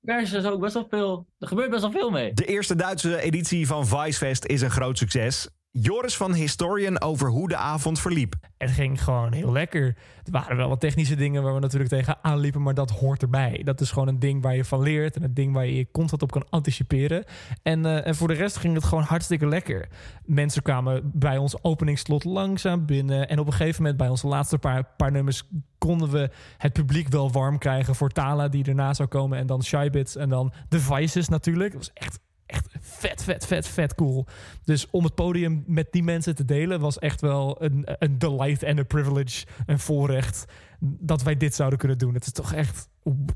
pers 0.00 0.32
is 0.32 0.44
ook 0.44 0.60
best 0.60 0.74
wel 0.74 0.86
veel, 0.88 1.26
er 1.38 1.48
gebeurt 1.48 1.70
best 1.70 1.82
wel 1.82 1.90
veel 1.90 2.10
mee. 2.10 2.32
De 2.32 2.44
eerste 2.44 2.74
Duitse 2.74 3.20
editie 3.20 3.66
van 3.66 3.86
Vicefest 3.86 4.44
is 4.44 4.60
een 4.60 4.70
groot 4.70 4.98
succes. 4.98 5.48
Joris 5.72 6.16
van 6.16 6.34
Historian 6.34 7.00
over 7.00 7.28
hoe 7.28 7.48
de 7.48 7.56
avond 7.56 8.00
verliep. 8.00 8.34
Het 8.58 8.70
ging 8.70 9.02
gewoon 9.04 9.32
heel 9.32 9.52
lekker. 9.52 9.96
Er 10.24 10.30
waren 10.32 10.56
wel 10.56 10.68
wat 10.68 10.80
technische 10.80 11.14
dingen 11.14 11.42
waar 11.42 11.54
we 11.54 11.60
natuurlijk 11.60 11.90
tegen 11.90 12.18
aanliepen, 12.22 12.62
maar 12.62 12.74
dat 12.74 12.90
hoort 12.90 13.22
erbij. 13.22 13.60
Dat 13.64 13.80
is 13.80 13.90
gewoon 13.90 14.08
een 14.08 14.18
ding 14.18 14.42
waar 14.42 14.56
je 14.56 14.64
van 14.64 14.82
leert 14.82 15.16
en 15.16 15.22
een 15.22 15.34
ding 15.34 15.52
waar 15.52 15.66
je 15.66 15.76
je 15.76 15.90
constant 15.92 16.22
op 16.22 16.30
kan 16.30 16.46
anticiperen. 16.48 17.24
En, 17.62 17.86
eh, 17.86 18.06
en 18.06 18.14
voor 18.14 18.28
de 18.28 18.34
rest 18.34 18.56
ging 18.56 18.74
het 18.74 18.84
gewoon 18.84 19.04
hartstikke 19.04 19.46
lekker. 19.46 19.88
Mensen 20.24 20.62
kwamen 20.62 21.10
bij 21.14 21.38
ons 21.38 21.62
openingsslot 21.62 22.24
langzaam 22.24 22.86
binnen. 22.86 23.28
En 23.28 23.38
op 23.38 23.46
een 23.46 23.52
gegeven 23.52 23.82
moment 23.82 23.98
bij 23.98 24.08
onze 24.08 24.26
laatste 24.26 24.58
paar, 24.58 24.84
paar 24.96 25.12
nummers 25.12 25.42
konden 25.78 26.10
we 26.10 26.30
het 26.58 26.72
publiek 26.72 27.08
wel 27.08 27.32
warm 27.32 27.58
krijgen 27.58 27.94
voor 27.94 28.10
Tala 28.10 28.48
die 28.48 28.64
erna 28.64 28.94
zou 28.94 29.08
komen. 29.08 29.38
En 29.38 29.46
dan 29.46 29.62
Shybits 29.62 30.16
en 30.16 30.28
dan 30.28 30.52
The 30.68 30.80
Vices 30.80 31.28
natuurlijk. 31.28 31.72
Dat 31.72 31.80
was 31.80 32.06
echt 32.06 32.18
echt 32.50 32.66
vet, 32.80 33.22
vet, 33.22 33.46
vet, 33.46 33.68
vet 33.68 33.94
cool. 33.94 34.26
Dus 34.64 34.86
om 34.90 35.04
het 35.04 35.14
podium 35.14 35.64
met 35.66 35.88
die 35.90 36.02
mensen 36.02 36.34
te 36.34 36.44
delen 36.44 36.80
was 36.80 36.98
echt 36.98 37.20
wel 37.20 37.62
een, 37.62 37.86
een 37.98 38.18
delight 38.18 38.62
en 38.62 38.78
een 38.78 38.86
privilege, 38.86 39.46
een 39.66 39.78
voorrecht 39.78 40.44
dat 40.80 41.22
wij 41.22 41.36
dit 41.36 41.54
zouden 41.54 41.78
kunnen 41.78 41.98
doen. 41.98 42.14
Het 42.14 42.26
is 42.26 42.32
toch 42.32 42.52
echt. 42.52 42.88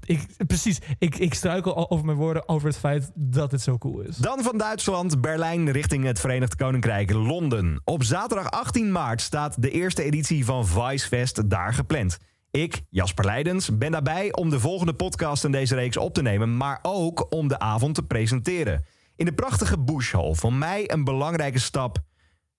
Ik, 0.05 0.27
precies, 0.47 0.79
ik, 0.99 1.17
ik 1.17 1.35
struikel 1.35 1.91
over 1.91 2.05
mijn 2.05 2.19
woorden 2.19 2.49
over 2.49 2.69
het 2.69 2.77
feit 2.77 3.11
dat 3.15 3.51
het 3.51 3.61
zo 3.61 3.79
cool 3.79 4.01
is. 4.01 4.17
Dan 4.17 4.43
van 4.43 4.59
Duitsland, 4.59 5.21
Berlijn 5.21 5.71
richting 5.71 6.05
het 6.05 6.21
Verenigd 6.21 6.57
Koninkrijk, 6.57 7.13
Londen. 7.13 7.81
Op 7.85 8.03
zaterdag 8.03 8.51
18 8.51 8.93
maart 8.93 9.21
staat 9.21 9.63
de 9.63 9.71
eerste 9.71 10.03
editie 10.03 10.45
van 10.45 10.67
Vicefest 10.67 11.51
daar 11.51 11.75
gepland. 11.75 12.19
Ik, 12.51 12.83
Jasper 12.91 13.25
Leidens, 13.25 13.79
ben 13.79 13.93
daarbij 13.93 14.33
om 14.33 14.51
de 14.51 14.61
volgende 14.61 14.95
podcast 14.95 15.45
in 15.45 15.53
deze 15.53 15.75
reeks 15.75 15.97
op 15.97 16.15
te 16.15 16.23
nemen, 16.23 16.57
maar 16.57 16.79
ook 16.83 17.33
om 17.33 17.49
de 17.49 17.59
avond 17.59 17.95
te 17.95 18.03
presenteren. 18.03 18.85
In 19.17 19.25
de 19.25 19.35
prachtige 19.35 19.79
Bush 19.81 20.13
Hall, 20.13 20.35
voor 20.35 20.53
mij 20.53 20.91
een 20.91 21.05
belangrijke 21.05 21.59
stap. 21.59 21.99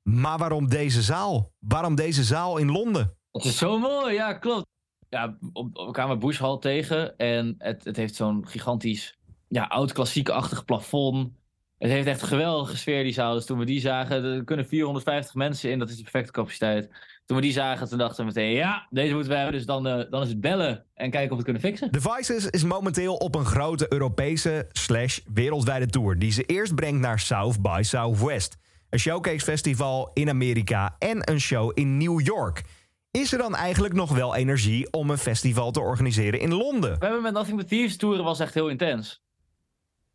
Maar 0.03 0.37
waarom 0.37 0.67
deze 0.69 1.01
zaal? 1.01 1.51
Waarom 1.59 1.95
deze 1.95 2.23
zaal 2.23 2.57
in 2.57 2.71
Londen? 2.71 3.17
Het 3.31 3.45
is 3.45 3.57
zo 3.57 3.79
mooi, 3.79 4.13
ja, 4.13 4.33
klopt. 4.33 4.65
Ja, 5.09 5.37
we 5.73 5.89
kwamen 5.91 6.19
Bush 6.19 6.39
Hall 6.39 6.59
tegen 6.59 7.17
en 7.17 7.55
het, 7.57 7.83
het 7.83 7.95
heeft 7.95 8.15
zo'n 8.15 8.47
gigantisch, 8.47 9.17
ja, 9.47 9.63
oud 9.63 9.93
klassiek-achtig 9.93 10.65
plafond. 10.65 11.31
Het 11.77 11.91
heeft 11.91 12.07
echt 12.07 12.21
een 12.21 12.27
geweldige 12.27 12.77
sfeer, 12.77 13.03
die 13.03 13.13
zaal. 13.13 13.33
Dus 13.33 13.45
toen 13.45 13.59
we 13.59 13.65
die 13.65 13.79
zagen, 13.79 14.23
er 14.23 14.43
kunnen 14.43 14.65
450 14.67 15.35
mensen 15.35 15.71
in, 15.71 15.79
dat 15.79 15.89
is 15.89 15.95
de 15.95 16.01
perfecte 16.01 16.31
capaciteit. 16.31 16.89
Toen 17.25 17.37
we 17.37 17.43
die 17.43 17.51
zagen, 17.51 17.89
toen 17.89 17.97
dachten 17.97 18.17
we 18.17 18.31
meteen, 18.33 18.51
ja, 18.51 18.87
deze 18.89 19.13
moeten 19.13 19.31
we 19.31 19.37
hebben. 19.37 19.55
Dus 19.55 19.65
dan, 19.65 19.87
eh, 19.87 20.11
dan 20.11 20.21
is 20.21 20.29
het 20.29 20.41
bellen 20.41 20.85
en 20.93 21.09
kijken 21.09 21.21
of 21.21 21.29
we 21.29 21.35
het 21.35 21.43
kunnen 21.43 21.61
fixen. 21.61 21.91
The 21.91 22.01
Vices 22.01 22.49
is 22.49 22.63
momenteel 22.63 23.15
op 23.15 23.35
een 23.35 23.45
grote 23.45 23.93
Europese 23.93 24.67
slash 24.71 25.19
wereldwijde 25.33 25.85
tour... 25.85 26.19
die 26.19 26.31
ze 26.31 26.43
eerst 26.43 26.75
brengt 26.75 26.99
naar 26.99 27.19
South 27.19 27.61
by 27.61 27.79
Southwest. 27.81 28.57
Een 28.89 28.99
showcase 28.99 29.45
festival 29.45 30.11
in 30.13 30.29
Amerika 30.29 30.95
en 30.99 31.31
een 31.31 31.39
show 31.39 31.71
in 31.73 31.97
New 31.97 32.21
York. 32.21 32.63
Is 33.11 33.31
er 33.31 33.37
dan 33.37 33.55
eigenlijk 33.55 33.93
nog 33.93 34.11
wel 34.11 34.35
energie 34.35 34.93
om 34.93 35.09
een 35.09 35.17
festival 35.17 35.71
te 35.71 35.79
organiseren 35.79 36.39
in 36.39 36.53
Londen? 36.53 36.99
We 36.99 37.05
hebben 37.05 37.21
met 37.21 37.33
Nothing 37.33 37.57
But 37.57 37.67
Thieves 37.67 37.97
toeren 37.97 38.23
was 38.23 38.39
echt 38.39 38.53
heel 38.53 38.69
intens. 38.69 39.23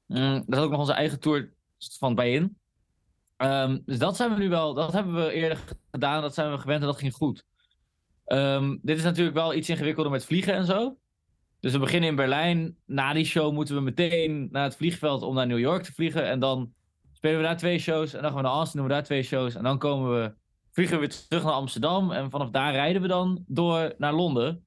Mm, 0.06 0.42
dat 0.46 0.58
is 0.58 0.64
ook 0.64 0.70
nog 0.70 0.80
onze 0.80 0.92
eigen 0.92 1.20
tour 1.20 1.52
van 1.98 2.14
bij 2.14 2.32
in. 2.32 2.59
Ehm, 3.40 3.78
dus 3.84 3.98
dat 3.98 4.16
zijn 4.16 4.34
we 4.34 4.38
nu 4.38 4.48
wel, 4.48 4.74
dat 4.74 4.92
hebben 4.92 5.14
we 5.14 5.32
eerder 5.32 5.58
gedaan, 5.90 6.22
dat 6.22 6.34
zijn 6.34 6.50
we 6.50 6.58
gewend 6.58 6.80
en 6.80 6.86
dat 6.86 6.98
ging 6.98 7.12
goed. 7.12 7.44
Ehm, 8.24 8.76
dit 8.82 8.96
is 8.96 9.02
natuurlijk 9.02 9.36
wel 9.36 9.54
iets 9.54 9.68
ingewikkelder 9.68 10.12
met 10.12 10.24
vliegen 10.24 10.54
en 10.54 10.64
zo. 10.64 10.96
Dus 11.60 11.72
we 11.72 11.78
beginnen 11.78 12.08
in 12.08 12.16
Berlijn. 12.16 12.76
Na 12.86 13.12
die 13.12 13.24
show 13.24 13.52
moeten 13.52 13.74
we 13.74 13.80
meteen 13.80 14.48
naar 14.50 14.62
het 14.62 14.76
vliegveld 14.76 15.22
om 15.22 15.34
naar 15.34 15.46
New 15.46 15.58
York 15.58 15.82
te 15.82 15.92
vliegen. 15.92 16.24
En 16.24 16.40
dan 16.40 16.72
spelen 17.12 17.36
we 17.36 17.42
daar 17.42 17.56
twee 17.56 17.78
shows. 17.78 18.14
En 18.14 18.22
dan 18.22 18.30
gaan 18.30 18.40
we 18.40 18.46
naar 18.46 18.56
Austin, 18.56 18.78
doen 18.80 18.88
we 18.88 18.94
daar 18.94 19.04
twee 19.04 19.22
shows. 19.22 19.54
En 19.54 19.62
dan 19.62 19.78
komen 19.78 20.20
we, 20.20 20.34
vliegen 20.70 20.94
we 20.94 21.06
weer 21.06 21.26
terug 21.28 21.44
naar 21.44 21.52
Amsterdam. 21.52 22.12
En 22.12 22.30
vanaf 22.30 22.50
daar 22.50 22.72
rijden 22.72 23.02
we 23.02 23.08
dan 23.08 23.44
door 23.46 23.94
naar 23.98 24.12
Londen. 24.12 24.66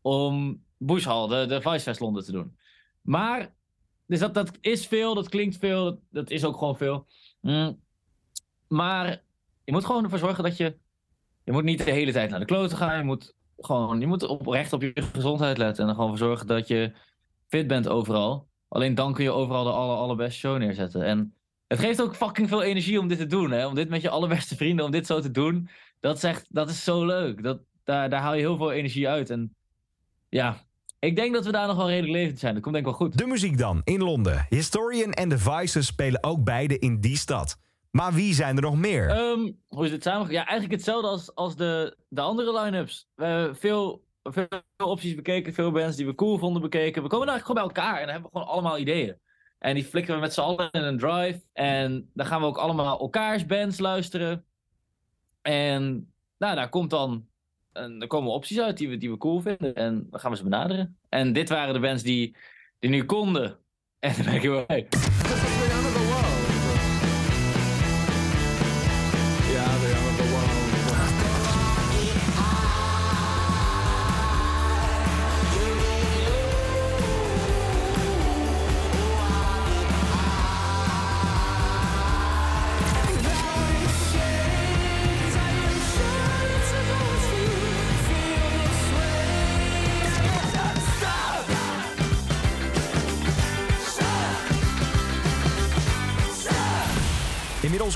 Om 0.00 0.64
Bush 0.78 1.04
de, 1.04 1.60
de 1.62 1.94
Londen 1.98 2.24
te 2.24 2.32
doen. 2.32 2.56
Maar, 3.00 3.54
dus 4.06 4.18
dat, 4.18 4.34
dat 4.34 4.50
is 4.60 4.86
veel, 4.86 5.14
dat 5.14 5.28
klinkt 5.28 5.56
veel, 5.56 5.84
dat, 5.84 5.98
dat 6.10 6.30
is 6.30 6.44
ook 6.44 6.56
gewoon 6.58 6.76
veel. 6.76 7.06
Mm. 7.40 7.80
Maar 8.72 9.22
je 9.64 9.72
moet 9.72 9.84
gewoon 9.84 10.04
ervoor 10.04 10.18
zorgen 10.18 10.44
dat 10.44 10.56
je. 10.56 10.76
Je 11.44 11.52
moet 11.52 11.64
niet 11.64 11.84
de 11.84 11.90
hele 11.90 12.12
tijd 12.12 12.30
naar 12.30 12.38
de 12.38 12.44
kloten 12.44 12.76
gaan. 12.76 12.98
Je 12.98 13.04
moet 13.04 13.34
gewoon. 13.58 14.00
Je 14.00 14.06
moet 14.06 14.22
oprecht 14.22 14.72
op 14.72 14.82
je 14.82 14.92
gezondheid 15.12 15.58
letten. 15.58 15.82
En 15.82 15.88
er 15.88 15.94
gewoon 15.94 16.10
voor 16.10 16.26
zorgen 16.26 16.46
dat 16.46 16.68
je 16.68 16.92
fit 17.48 17.66
bent 17.66 17.88
overal. 17.88 18.48
Alleen 18.68 18.94
dan 18.94 19.12
kun 19.12 19.24
je 19.24 19.30
overal 19.30 19.64
de 19.64 19.70
aller, 19.70 19.96
allerbeste 19.96 20.38
show 20.38 20.58
neerzetten. 20.58 21.04
En 21.04 21.34
het 21.66 21.78
geeft 21.78 22.02
ook 22.02 22.16
fucking 22.16 22.48
veel 22.48 22.62
energie 22.62 23.00
om 23.00 23.08
dit 23.08 23.18
te 23.18 23.26
doen. 23.26 23.50
Hè? 23.50 23.66
Om 23.66 23.74
dit 23.74 23.88
met 23.88 24.02
je 24.02 24.10
allerbeste 24.10 24.56
vrienden, 24.56 24.84
om 24.84 24.90
dit 24.90 25.06
zo 25.06 25.20
te 25.20 25.30
doen. 25.30 25.68
Dat 26.00 26.24
is. 26.24 26.44
Dat 26.48 26.70
is 26.70 26.84
zo 26.84 27.06
leuk. 27.06 27.42
Dat, 27.42 27.60
daar, 27.84 28.10
daar 28.10 28.20
haal 28.20 28.34
je 28.34 28.40
heel 28.40 28.56
veel 28.56 28.72
energie 28.72 29.08
uit. 29.08 29.30
En 29.30 29.54
ja. 30.28 30.64
Ik 30.98 31.16
denk 31.16 31.34
dat 31.34 31.44
we 31.44 31.52
daar 31.52 31.66
nog 31.66 31.76
wel 31.76 31.88
redelijk 31.88 32.12
levend 32.12 32.38
zijn. 32.38 32.54
Dat 32.54 32.62
komt 32.62 32.74
denk 32.74 32.86
ik 32.86 32.92
wel 32.92 33.08
goed. 33.08 33.18
De 33.18 33.26
muziek 33.26 33.58
dan, 33.58 33.80
in 33.84 34.02
Londen. 34.02 34.46
Historian 34.48 35.12
en 35.12 35.28
The 35.28 35.38
Vices 35.38 35.86
spelen 35.86 36.24
ook 36.24 36.44
beide 36.44 36.78
in 36.78 37.00
die 37.00 37.16
stad. 37.16 37.58
Maar 37.92 38.12
wie 38.12 38.34
zijn 38.34 38.56
er 38.56 38.62
nog 38.62 38.76
meer? 38.76 39.08
Ehm, 39.08 39.52
hoe 39.68 39.84
is 39.84 39.90
het 39.90 40.02
samen? 40.02 40.30
Ja, 40.30 40.46
eigenlijk 40.46 40.72
hetzelfde 40.72 41.08
als, 41.08 41.34
als 41.34 41.56
de, 41.56 41.96
de 42.08 42.20
andere 42.20 42.60
line-ups. 42.60 43.08
We 43.14 43.24
hebben 43.24 43.56
veel, 43.56 44.04
veel 44.22 44.48
opties 44.76 45.14
bekeken, 45.14 45.54
veel 45.54 45.70
bands 45.70 45.96
die 45.96 46.06
we 46.06 46.14
cool 46.14 46.38
vonden 46.38 46.62
bekeken. 46.62 47.02
We 47.02 47.08
komen 47.08 47.28
eigenlijk 47.28 47.58
gewoon 47.58 47.74
bij 47.74 47.82
elkaar 47.82 48.00
en 48.00 48.04
dan 48.04 48.12
hebben 48.12 48.30
we 48.32 48.38
gewoon 48.38 48.52
allemaal 48.52 48.78
ideeën. 48.78 49.16
En 49.58 49.74
die 49.74 49.84
flikken 49.84 50.14
we 50.14 50.20
met 50.20 50.34
z'n 50.34 50.40
allen 50.40 50.70
in 50.70 50.82
een 50.82 50.98
drive. 50.98 51.40
En 51.52 52.10
dan 52.14 52.26
gaan 52.26 52.40
we 52.40 52.46
ook 52.46 52.58
allemaal 52.58 53.00
elkaars 53.00 53.46
bands 53.46 53.78
luisteren. 53.78 54.44
En 55.42 56.12
nou, 56.38 56.54
daar 56.54 56.68
komt 56.68 56.90
dan. 56.90 57.26
En 57.72 58.00
er 58.00 58.06
komen 58.06 58.32
opties 58.32 58.60
uit 58.60 58.78
die 58.78 58.88
we, 58.88 58.96
die 58.96 59.10
we 59.10 59.16
cool 59.16 59.40
vinden. 59.40 59.74
En 59.74 60.06
dan 60.10 60.20
gaan 60.20 60.30
we 60.30 60.36
ze 60.36 60.42
benaderen. 60.42 60.98
En 61.08 61.32
dit 61.32 61.48
waren 61.48 61.74
de 61.74 61.80
bands 61.80 62.02
die, 62.02 62.36
die 62.78 62.90
nu 62.90 63.04
konden. 63.04 63.58
En 63.98 64.14
dan 64.14 64.24
ben 64.24 64.34
ik 64.34 64.42
heel 64.42 64.64
blij. 64.64 64.88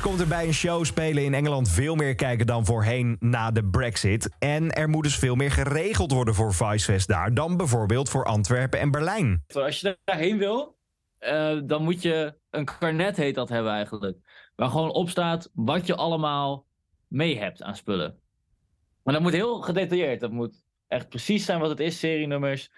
Komt 0.06 0.20
er 0.20 0.28
bij 0.28 0.46
een 0.46 0.54
show 0.54 0.84
spelen 0.84 1.24
in 1.24 1.34
Engeland 1.34 1.68
veel 1.68 1.94
meer 1.94 2.14
kijken 2.14 2.46
dan 2.46 2.64
voorheen 2.64 3.16
na 3.20 3.50
de 3.50 3.64
Brexit. 3.64 4.36
En 4.38 4.70
er 4.70 4.88
moet 4.88 5.02
dus 5.02 5.18
veel 5.18 5.34
meer 5.34 5.50
geregeld 5.50 6.12
worden 6.12 6.34
voor 6.34 6.54
Vicefest 6.54 7.08
daar 7.08 7.34
dan 7.34 7.56
bijvoorbeeld 7.56 8.08
voor 8.08 8.24
Antwerpen 8.24 8.78
en 8.80 8.90
Berlijn. 8.90 9.44
Als 9.54 9.80
je 9.80 9.98
daarheen 10.04 10.38
wil, 10.38 10.76
eh, 11.18 11.60
dan 11.64 11.82
moet 11.82 12.02
je 12.02 12.34
een 12.50 12.64
karnet 12.64 13.16
heet 13.16 13.34
dat 13.34 13.48
hebben 13.48 13.72
eigenlijk. 13.72 14.18
Waar 14.56 14.68
gewoon 14.68 14.92
op 14.92 15.08
staat 15.08 15.50
wat 15.54 15.86
je 15.86 15.94
allemaal 15.94 16.66
mee 17.08 17.38
hebt 17.38 17.62
aan 17.62 17.76
spullen. 17.76 18.18
Maar 19.02 19.14
dat 19.14 19.22
moet 19.22 19.32
heel 19.32 19.60
gedetailleerd. 19.60 20.20
Dat 20.20 20.32
moet 20.32 20.64
echt 20.88 21.08
precies 21.08 21.44
zijn 21.44 21.60
wat 21.60 21.70
het 21.70 21.80
is. 21.80 21.98
Serienummers, 21.98 22.70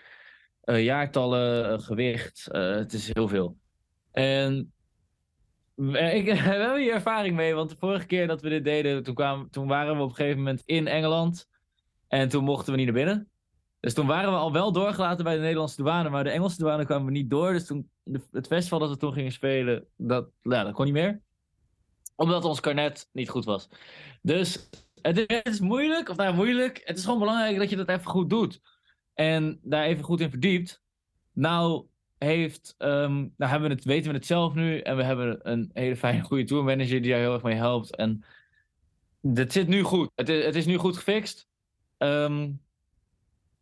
eh, 0.61 0.85
jaartallen, 0.85 1.73
eh, 1.73 1.79
gewicht. 1.79 2.49
het 2.51 2.93
is 2.93 3.15
heel 3.15 3.29
veel. 3.29 3.57
En 4.13 4.73
ik, 5.87 6.25
we 6.27 6.35
hebben 6.35 6.81
hier 6.81 6.93
ervaring 6.93 7.37
mee. 7.37 7.55
Want 7.55 7.71
de 7.71 7.77
vorige 7.77 8.07
keer 8.07 8.27
dat 8.27 8.41
we 8.41 8.49
dit 8.49 8.65
deden, 8.65 9.03
toen, 9.03 9.15
kwamen, 9.15 9.51
toen 9.51 9.67
waren 9.67 9.97
we 9.97 10.03
op 10.03 10.09
een 10.09 10.15
gegeven 10.15 10.39
moment 10.39 10.63
in 10.65 10.87
Engeland. 10.87 11.49
En 12.09 12.29
toen 12.29 12.45
mochten 12.45 12.73
we 12.73 12.79
niet 12.79 12.87
naar 12.87 12.95
binnen. 12.95 13.31
Dus 13.81 13.95
toen 13.95 14.07
waren 14.07 14.31
we 14.31 14.37
al 14.37 14.53
wel 14.53 14.73
doorgelaten 14.73 15.25
bij 15.25 15.35
de 15.35 15.41
Nederlandse 15.41 15.77
douane, 15.77 16.09
maar 16.09 16.25
de 16.25 16.31
Engelse 16.31 16.59
douane 16.59 16.85
kwamen 16.85 17.07
we 17.07 17.13
niet 17.13 17.31
door. 17.31 17.53
Dus 17.53 17.67
toen, 17.67 17.91
het 18.31 18.47
festival 18.47 18.79
dat 18.79 18.91
we 18.91 18.97
toen 18.97 19.13
gingen 19.13 19.33
spelen, 19.33 19.87
dat, 19.97 20.31
ja, 20.43 20.65
dat 20.65 20.73
kon 20.73 20.85
niet 20.85 20.95
meer. 20.95 21.21
Omdat 22.17 22.45
ons 22.45 22.61
karnet 22.61 23.09
niet 23.13 23.29
goed 23.29 23.45
was. 23.45 23.69
Dus 24.23 24.69
het 25.03 25.19
is, 25.19 25.25
het 25.27 25.49
is 25.49 25.61
moeilijk, 25.61 26.09
of 26.09 26.17
nou 26.17 26.35
moeilijk. 26.35 26.81
Het 26.85 26.99
is 26.99 27.05
gewoon 27.05 27.19
belangrijk 27.19 27.59
dat 27.59 27.71
je 27.71 27.77
dat 27.77 27.89
even 27.89 28.07
goed 28.11 28.31
doet. 28.31 28.61
En 29.15 29.59
daar 29.63 29.85
even 29.85 30.05
goed 30.05 30.21
in 30.21 30.31
verdiept. 30.31 30.83
Nou, 31.33 31.87
heeft, 32.19 32.75
ehm, 32.79 33.15
nou 33.15 33.51
hebben 33.51 33.69
we 33.69 33.75
het, 33.75 33.85
weten 33.85 34.11
we 34.11 34.17
het 34.17 34.27
zelf 34.27 34.55
nu. 34.55 34.81
En 34.81 34.97
we 34.97 35.03
hebben 35.03 35.39
een 35.43 35.71
hele 35.73 35.97
fijne, 35.97 36.23
goede 36.23 36.45
tourmanager 36.45 37.03
die 37.03 37.11
daar 37.11 37.21
heel 37.21 37.33
erg 37.33 37.43
mee 37.43 37.55
helpt. 37.55 37.97
En 37.97 38.25
het 39.35 39.53
zit 39.53 39.69
nu 39.69 39.83
goed. 39.83 40.11
Het 40.15 40.29
is, 40.29 40.45
het 40.45 40.55
is 40.55 40.67
nu 40.67 40.77
goed 40.77 40.97
gefixt. 40.97 41.49
Ehm, 41.97 42.51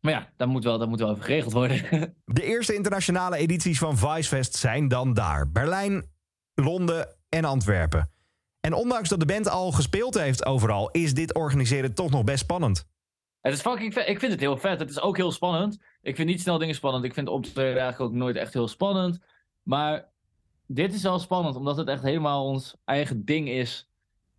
maar 0.01 0.13
ja, 0.13 0.33
dat 0.37 0.49
moet 0.49 0.65
wel, 0.65 0.79
dat 0.79 0.89
moet 0.89 1.01
wel 1.01 1.11
even 1.11 1.25
geregeld 1.25 1.53
worden. 1.53 1.83
De 2.25 2.43
eerste 2.43 2.75
internationale 2.75 3.37
edities 3.37 3.79
van 3.79 3.99
Vicefest 3.99 4.55
zijn 4.55 4.89
dan 4.89 5.15
daar. 5.15 5.51
Berlijn, 5.51 6.11
Londen 6.55 7.17
en 7.29 7.45
Antwerpen. 7.45 8.11
En 8.61 8.73
ondanks 8.73 9.09
dat 9.09 9.21
de 9.21 9.27
band 9.27 9.49
al 9.49 9.73
gespeeld 9.73 10.15
heeft 10.15 10.45
overal, 10.45 10.91
is 10.91 11.15
dit 11.15 11.35
organiseren 11.35 11.95
toch 11.95 12.11
nog 12.11 12.25
best 12.25 12.39
spannend. 12.39 12.87
het 13.41 13.53
is 13.53 13.61
fucking 13.61 13.93
vet. 13.93 14.09
Ik 14.09 14.19
vind 14.19 14.33
het 14.33 14.41
heel 14.41 14.57
vet. 14.57 14.79
Het 14.79 14.91
is 14.91 15.01
ook 15.01 15.17
heel 15.17 15.33
spannend. 15.33 15.79
Ik 16.07 16.17
vind 16.17 16.29
niet 16.29 16.41
snel 16.41 16.59
dingen 16.59 16.75
spannend. 16.75 17.05
Ik 17.05 17.15
vind 17.15 17.29
optreden 17.29 17.81
eigenlijk 17.81 18.01
ook 18.01 18.19
nooit 18.19 18.37
echt 18.37 18.53
heel 18.53 18.69
spannend. 18.69 19.19
Maar 19.63 20.09
dit 20.67 20.95
is 20.95 21.03
wel 21.03 21.19
spannend, 21.19 21.57
omdat 21.57 21.77
het 21.77 21.89
echt 21.89 22.03
helemaal 22.03 22.45
ons 22.45 22.77
eigen 22.85 23.25
ding 23.25 23.49
is. 23.49 23.91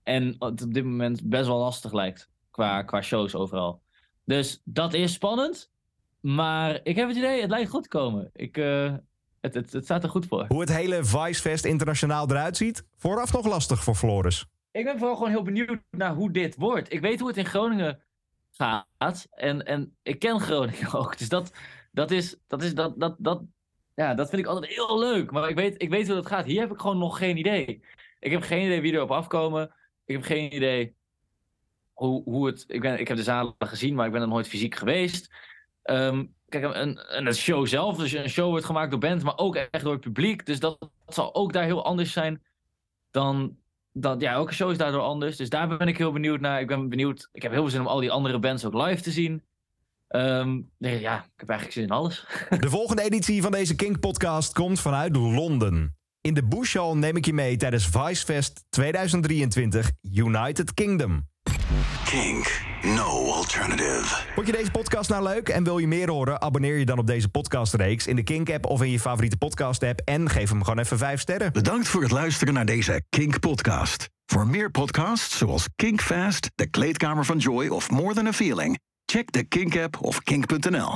En 0.04 0.36
het 0.40 0.62
op 0.62 0.74
dit 0.74 0.84
moment 0.84 1.30
best 1.30 1.48
wel 1.48 1.58
lastig 1.58 1.94
lijkt. 1.94 2.30
Qua, 2.52 2.82
qua 2.82 3.02
shows 3.02 3.36
overal. 3.36 3.82
Dus 4.24 4.62
dat 4.64 4.94
is 4.94 5.14
spannend. 5.14 5.72
Maar 6.20 6.80
ik 6.84 6.96
heb 6.96 7.08
het 7.08 7.18
idee, 7.18 7.42
het 7.42 7.50
lijkt 7.50 7.70
goed 7.70 7.84
te 7.84 7.90
komen. 7.90 8.30
Ik, 8.34 8.58
eh, 8.58 8.94
het, 9.42 9.54
het, 9.54 9.74
het 9.74 9.84
staat 9.84 10.04
er 10.04 10.10
goed 10.10 10.26
voor. 10.26 10.46
Hoe 10.48 10.60
het 10.60 10.76
hele 10.76 11.06
Vicefest 11.06 11.66
internationaal 11.66 12.30
eruit 12.30 12.58
ziet, 12.58 12.86
vooraf 12.98 13.34
nog 13.34 13.46
lastig 13.46 13.84
voor 13.84 13.96
Floris. 13.96 14.46
Ik 14.72 14.84
ben 14.84 14.98
vooral 14.98 15.16
gewoon 15.16 15.32
heel 15.32 15.44
benieuwd 15.44 15.80
naar 15.92 16.14
hoe 16.14 16.32
dit 16.32 16.56
wordt. 16.56 16.94
Ik 16.94 17.02
weet 17.02 17.20
hoe 17.20 17.28
het 17.28 17.38
in 17.38 17.46
Groningen 17.46 18.02
gaat. 18.52 19.28
En, 19.32 19.66
en 19.66 19.98
ik 20.04 20.20
ken 20.20 20.40
Groningen 20.40 20.94
ook. 21.00 21.18
Dus 21.18 21.30
dat, 21.30 21.52
dat 21.92 22.12
is. 22.12 22.38
Dat 22.48 22.62
is 22.62 22.74
dat, 22.74 23.00
dat, 23.00 23.16
dat, 23.20 23.44
ja, 23.96 24.14
dat 24.14 24.30
vind 24.30 24.42
ik 24.42 24.48
altijd 24.48 24.74
heel 24.74 25.00
leuk. 25.00 25.32
Maar 25.32 25.50
ik 25.50 25.56
weet, 25.56 25.82
ik 25.82 25.90
weet 25.90 26.06
hoe 26.06 26.16
dat 26.16 26.28
gaat. 26.28 26.46
Hier 26.46 26.62
heb 26.62 26.72
ik 26.72 26.80
gewoon 26.80 26.98
nog 26.98 27.18
geen 27.18 27.38
idee. 27.38 27.82
Ik 28.20 28.32
heb 28.32 28.42
geen 28.42 28.66
idee 28.66 28.82
wie 28.82 28.94
erop 28.94 29.12
afkomen. 29.12 29.76
Ik 30.06 30.16
heb 30.16 30.24
geen 30.24 30.56
idee 30.56 30.96
hoe, 31.94 32.24
hoe 32.24 32.46
het. 32.46 32.64
Ik, 32.68 32.82
ben, 32.82 33.00
ik 33.00 33.08
heb 33.08 33.18
de 33.18 33.24
zalen 33.24 33.56
gezien, 33.60 33.96
maar 33.96 34.06
ik 34.06 34.12
ben 34.12 34.22
er 34.22 34.28
nooit 34.28 34.48
fysiek 34.48 34.76
geweest. 34.76 35.34
Ehm, 35.84 36.26
kijk, 36.50 36.64
een, 36.64 36.82
een, 36.82 37.28
een 37.28 37.34
show 37.34 37.68
zelf. 37.68 37.98
Dus 37.98 38.12
een 38.12 38.30
show 38.30 38.50
wordt 38.50 38.66
gemaakt 38.66 38.92
door 38.92 39.00
bands, 39.00 39.24
maar 39.24 39.38
ook 39.38 39.56
echt 39.56 39.84
door 39.84 39.94
het 39.94 40.02
publiek. 40.02 40.46
Dus 40.46 40.60
dat 40.60 40.90
zal 41.08 41.36
ook 41.36 41.54
daar 41.54 41.64
heel 41.64 41.86
anders 41.86 42.12
zijn 42.12 42.44
dan, 43.12 43.58
dat, 44.02 44.22
ja, 44.22 44.32
elke 44.32 44.54
show 44.54 44.72
is 44.72 44.78
daardoor 44.78 45.02
anders. 45.02 45.38
Dus 45.38 45.50
daar 45.50 45.78
ben 45.78 45.88
ik 45.88 45.98
heel 45.98 46.12
benieuwd 46.12 46.40
naar. 46.40 46.62
Ik 46.62 46.68
ben 46.68 46.90
benieuwd. 46.90 47.30
Ik 47.32 47.42
heb 47.42 47.52
heel 47.52 47.62
veel 47.62 47.72
zin 47.72 47.82
om 47.82 47.88
al 47.88 48.00
die 48.00 48.12
andere 48.12 48.40
bands 48.40 48.66
ook 48.66 48.74
live 48.74 49.02
te 49.02 49.12
zien. 49.12 49.44
Ehm, 50.08 50.62
nee, 50.78 51.00
ja, 51.00 51.18
ik 51.18 51.32
heb 51.36 51.50
eigenlijk 51.50 51.80
zin 51.80 51.84
in 51.84 51.92
alles. 51.92 52.26
De 52.60 52.70
volgende 52.70 53.02
editie 53.02 53.42
van 53.42 53.52
deze 53.52 53.76
Kink-podcast 53.76 54.54
komt 54.54 54.80
vanuit 54.80 55.16
Londen. 55.16 55.96
In 56.22 56.34
de 56.34 56.44
Bush 56.44 56.76
Hall 56.76 56.94
neem 56.94 57.16
ik 57.16 57.26
je 57.26 57.34
mee 57.34 57.58
tijdens 57.58 57.88
Vicefest 57.88 58.66
2023 58.70 59.92
United 60.02 60.74
Kingdom. 60.74 61.28
Kink. 62.06 62.67
No 62.82 63.32
alternative. 63.32 64.24
Vond 64.36 64.48
je 64.48 64.54
deze 64.54 64.72
podcast 64.72 65.10
nou 65.10 65.24
leuk 65.24 65.50
en 65.50 65.64
wil 65.64 65.78
je 65.78 65.88
meer 65.88 66.10
horen? 66.10 66.42
Abonneer 66.42 66.78
je 66.78 66.86
dan 66.86 67.00
op 67.00 67.08
deze 67.08 67.30
podcastreeks 67.30 68.08
in 68.08 68.16
de 68.16 68.24
Kink-app 68.24 68.66
of 68.66 68.82
in 68.82 68.92
je 68.92 69.00
favoriete 69.00 69.38
podcast-app 69.38 70.02
en 70.06 70.30
geef 70.30 70.50
hem 70.50 70.64
gewoon 70.64 70.80
even 70.80 70.98
5 70.98 71.20
sterren. 71.20 71.54
Bedankt 71.54 71.88
voor 71.88 72.02
het 72.02 72.12
luisteren 72.12 72.54
naar 72.54 72.66
deze 72.66 73.02
Kink 73.10 73.40
podcast. 73.40 74.10
Voor 74.26 74.48
meer 74.48 74.72
podcasts 74.72 75.38
zoals 75.38 75.66
Kink 75.76 76.02
Fast, 76.02 76.50
De 76.56 76.70
Kleedkamer 76.70 77.26
van 77.26 77.38
Joy 77.38 77.68
of 77.68 77.90
More 77.90 78.14
Than 78.14 78.28
a 78.28 78.34
Feeling, 78.34 78.80
check 79.06 79.32
de 79.32 79.44
Kink 79.44 79.78
app 79.78 79.98
of 80.02 80.24
kink.nl. 80.24 80.94